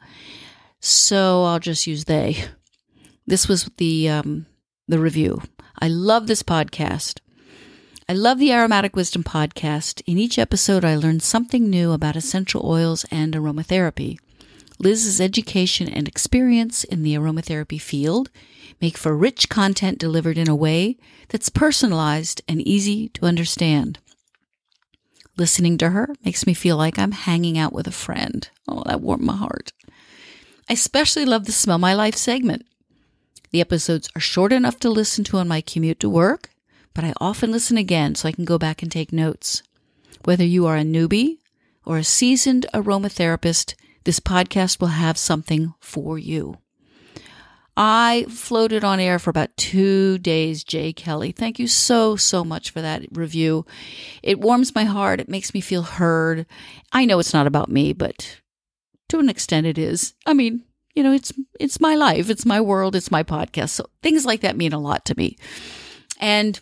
so 0.80 1.44
I'll 1.44 1.60
just 1.60 1.88
use 1.88 2.06
they. 2.06 2.44
This 3.28 3.48
was 3.48 3.70
the 3.78 4.10
um, 4.10 4.46
the 4.88 5.00
review. 5.00 5.42
I 5.80 5.88
love 5.88 6.28
this 6.28 6.44
podcast. 6.44 7.20
I 8.08 8.14
love 8.14 8.38
the 8.38 8.54
Aromatic 8.54 8.96
Wisdom 8.96 9.24
podcast. 9.24 10.02
In 10.06 10.18
each 10.20 10.38
episode, 10.38 10.86
I 10.86 10.96
learn 10.96 11.20
something 11.20 11.70
new 11.70 11.92
about 11.92 12.16
essential 12.16 12.64
oils 12.64 13.04
and 13.10 13.34
aromatherapy. 13.34 14.20
Liz's 14.78 15.20
education 15.20 15.90
and 15.90 16.08
experience 16.08 16.84
in 16.84 17.02
the 17.02 17.16
aromatherapy 17.16 17.82
field 17.82 18.30
make 18.82 18.98
for 18.98 19.16
rich 19.16 19.50
content 19.50 19.98
delivered 19.98 20.38
in 20.38 20.50
a 20.50 20.56
way 20.56 20.98
that's 21.30 21.50
personalized 21.50 22.42
and 22.48 22.62
easy 22.62 23.10
to 23.10 23.26
understand. 23.26 24.00
Listening 25.38 25.78
to 25.80 25.90
her 25.90 26.16
makes 26.24 26.48
me 26.48 26.54
feel 26.54 26.78
like 26.78 26.98
I'm 26.98 27.12
hanging 27.12 27.58
out 27.58 27.74
with 27.74 27.88
a 27.88 27.92
friend. 27.92 28.48
Oh, 28.68 28.84
that 28.86 29.02
warmed 29.02 29.24
my 29.24 29.36
heart. 29.36 29.74
I 30.70 30.74
especially 30.74 31.26
love 31.26 31.46
the 31.46 31.52
Smell 31.52 31.78
My 31.78 31.94
Life 31.94 32.16
segment. 32.16 32.66
The 33.52 33.62
episodes 33.62 34.10
are 34.16 34.22
short 34.22 34.54
enough 34.54 34.80
to 34.80 34.90
listen 34.90 35.24
to 35.26 35.38
on 35.38 35.48
my 35.48 35.62
commute 35.62 36.00
to 36.00 36.10
work, 36.10 36.50
but 36.94 37.04
I 37.04 37.14
often 37.20 37.52
listen 37.52 37.78
again 37.78 38.16
so 38.16 38.30
I 38.30 38.32
can 38.32 38.46
go 38.46 38.58
back 38.58 38.82
and 38.82 38.92
take 38.92 39.12
notes. 39.12 39.62
Whether 40.24 40.46
you 40.46 40.66
are 40.66 40.78
a 40.78 40.84
newbie 40.84 41.40
or 41.86 41.98
a 41.98 42.04
seasoned 42.04 42.66
aromatherapist, 42.74 43.76
this 44.06 44.20
podcast 44.20 44.80
will 44.80 44.88
have 44.88 45.18
something 45.18 45.74
for 45.80 46.18
you. 46.18 46.58
I 47.78 48.26
floated 48.30 48.84
on 48.84 49.00
air 49.00 49.20
for 49.20 49.30
about 49.30 49.56
two 49.58 50.18
days, 50.20 50.64
Jay 50.64 50.94
Kelly. 50.94 51.32
Thank 51.32 51.60
you 51.60 51.68
so, 51.68 52.16
so 52.16 52.44
much 52.44 52.70
for 52.70 52.82
that 52.82 53.04
review. 53.12 53.66
It 54.24 54.40
warms 54.40 54.74
my 54.74 54.86
heart. 54.86 55.20
It 55.20 55.28
makes 55.28 55.54
me 55.54 55.62
feel 55.62 55.82
heard. 55.82 56.46
I 56.94 57.06
know 57.06 57.20
it's 57.20 57.34
not 57.34 57.48
about 57.48 57.70
me, 57.70 57.92
but 57.92 58.40
to 59.10 59.20
an 59.20 59.30
extent 59.30 59.68
it 59.68 59.78
is. 59.78 60.14
I 60.26 60.34
mean, 60.34 60.64
you 60.96 61.04
know, 61.04 61.12
it's 61.12 61.34
it's 61.60 61.82
my 61.82 61.96
life, 61.96 62.30
it's 62.30 62.46
my 62.46 62.62
world, 62.62 62.96
it's 62.96 63.12
my 63.12 63.24
podcast. 63.24 63.72
So 63.72 63.88
things 64.02 64.26
like 64.26 64.40
that 64.42 64.56
mean 64.56 64.72
a 64.72 64.80
lot 64.80 65.04
to 65.06 65.18
me. 65.18 65.36
And 66.22 66.58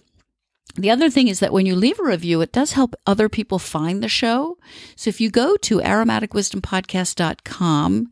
the 0.76 0.89
other 0.89 1.12
thing 1.12 1.28
is 1.28 1.39
that 1.39 1.54
when 1.54 1.67
you 1.67 1.76
leave 1.76 1.99
a 1.99 2.04
review, 2.04 2.41
it 2.41 2.52
does 2.52 2.73
help 2.73 2.95
other 3.06 3.30
people 3.30 3.60
find 3.60 4.02
the 4.02 4.10
show. 4.10 4.58
So 4.95 5.10
if 5.10 5.21
you 5.21 5.30
go 5.30 5.56
to 5.58 5.78
aromaticwisdompodcast.com, 5.80 8.08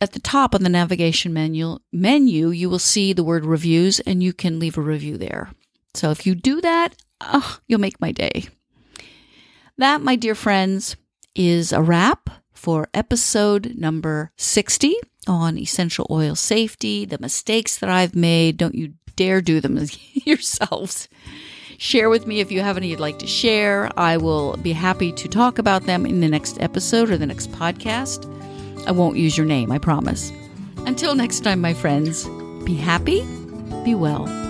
at 0.00 0.12
the 0.12 0.20
top 0.20 0.54
on 0.54 0.62
the 0.62 0.68
navigation 0.68 1.32
menu, 1.32 1.78
menu, 1.92 2.50
you 2.50 2.70
will 2.70 2.78
see 2.78 3.12
the 3.12 3.24
word 3.24 3.44
reviews 3.44 4.00
and 4.00 4.22
you 4.22 4.32
can 4.32 4.58
leave 4.58 4.78
a 4.78 4.82
review 4.82 5.16
there. 5.16 5.50
So 5.94 6.10
if 6.10 6.26
you 6.26 6.34
do 6.34 6.60
that, 6.60 6.94
oh, 7.20 7.58
you'll 7.66 7.80
make 7.80 8.00
my 8.00 8.12
day. 8.12 8.48
That, 9.78 10.00
my 10.02 10.16
dear 10.16 10.34
friends, 10.34 10.96
is 11.34 11.72
a 11.72 11.82
wrap 11.82 12.30
for 12.52 12.88
episode 12.94 13.74
number 13.76 14.32
60 14.36 14.94
on 15.26 15.58
essential 15.58 16.06
oil 16.10 16.34
safety, 16.34 17.04
the 17.04 17.18
mistakes 17.18 17.78
that 17.78 17.90
I've 17.90 18.14
made. 18.14 18.56
Don't 18.56 18.74
you 18.74 18.94
dare 19.16 19.40
do 19.40 19.60
them 19.60 19.78
yourselves. 20.12 21.08
Share 21.78 22.08
with 22.08 22.26
me 22.26 22.40
if 22.40 22.52
you 22.52 22.60
have 22.60 22.76
any 22.76 22.88
you'd 22.88 23.00
like 23.00 23.18
to 23.18 23.26
share. 23.26 23.90
I 23.96 24.16
will 24.16 24.56
be 24.58 24.72
happy 24.72 25.12
to 25.12 25.28
talk 25.28 25.58
about 25.58 25.84
them 25.84 26.06
in 26.06 26.20
the 26.20 26.28
next 26.28 26.60
episode 26.60 27.10
or 27.10 27.18
the 27.18 27.26
next 27.26 27.50
podcast. 27.50 28.30
I 28.86 28.92
won't 28.92 29.16
use 29.16 29.36
your 29.36 29.46
name, 29.46 29.72
I 29.72 29.78
promise. 29.78 30.32
Until 30.86 31.14
next 31.14 31.40
time, 31.40 31.60
my 31.60 31.74
friends, 31.74 32.28
be 32.64 32.74
happy, 32.74 33.22
be 33.84 33.94
well 33.94 34.43